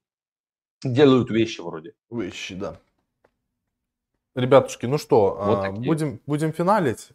Делают 0.84 1.30
вещи 1.30 1.60
вроде. 1.60 1.94
Вещи, 2.10 2.54
да. 2.54 2.80
Ребятушки, 4.34 4.86
ну 4.86 4.96
что, 4.96 5.38
вот 5.38 5.64
а, 5.64 5.72
будем, 5.72 6.20
будем 6.26 6.52
финалить. 6.52 7.10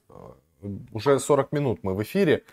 Уже 0.91 1.19
40 1.19 1.51
минут 1.51 1.79
мы 1.83 1.93
в 1.93 2.01
эфире. 2.03 2.43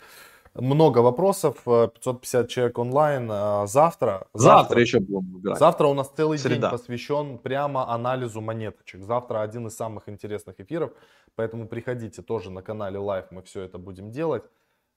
Много 0.53 0.99
вопросов, 0.99 1.63
550 1.65 2.45
э, 2.45 2.47
человек 2.47 2.77
онлайн. 2.77 3.29
Э, 3.29 3.67
завтра, 3.67 4.27
завтра, 4.33 4.59
завтра 4.59 4.81
еще 4.81 4.99
будем 4.99 5.33
выбирать. 5.33 5.59
Завтра 5.59 5.87
у 5.87 5.93
нас 5.93 6.09
целый 6.09 6.37
Среда. 6.37 6.69
день 6.69 6.79
посвящен 6.79 7.37
прямо 7.39 7.91
анализу 7.93 8.39
монеточек. 8.39 9.03
Завтра 9.03 9.41
один 9.41 9.67
из 9.67 9.75
самых 9.75 10.07
интересных 10.07 10.59
эфиров, 10.61 10.93
поэтому 11.35 11.67
приходите 11.67 12.21
тоже 12.21 12.51
на 12.51 12.61
канале 12.61 12.99
Live, 12.99 13.27
мы 13.31 13.41
все 13.41 13.63
это 13.63 13.77
будем 13.77 14.11
делать. 14.11 14.45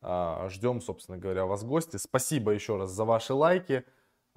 Э, 0.01 0.47
ждем, 0.49 0.81
собственно 0.81 1.19
говоря, 1.19 1.45
вас 1.45 1.65
гости. 1.65 1.97
Спасибо 1.97 2.53
еще 2.53 2.77
раз 2.77 2.91
за 2.91 3.05
ваши 3.05 3.35
лайки. 3.35 3.85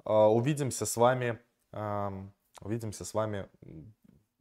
Увидимся 0.04 0.84
с 0.84 0.96
вами, 0.96 1.38
увидимся 2.60 3.04
с 3.04 3.14
вами 3.14 3.46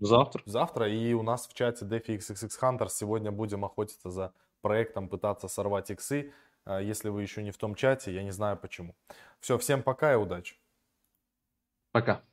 Завтра. 0.02 0.42
Завтра. 0.46 0.90
И 0.90 1.14
у 1.14 1.22
нас 1.22 1.48
в 1.48 1.54
чате 1.54 1.86
DeFi 1.86 2.18
XXX 2.18 2.50
Hunters 2.60 2.90
сегодня 2.90 3.32
будем 3.32 3.64
охотиться 3.64 4.10
за 4.10 4.34
проектом, 4.62 5.08
пытаться 5.08 5.48
сорвать 5.48 5.92
иксы. 5.92 6.34
А, 6.66 6.82
если 6.82 7.10
вы 7.10 7.22
еще 7.22 7.44
не 7.44 7.52
в 7.52 7.58
том 7.58 7.76
чате, 7.76 8.14
я 8.14 8.24
не 8.24 8.32
знаю 8.32 8.58
почему. 8.58 8.96
Все, 9.40 9.60
всем 9.60 9.84
пока 9.84 10.14
и 10.14 10.16
удачи. 10.16 10.60
Пока. 11.92 12.24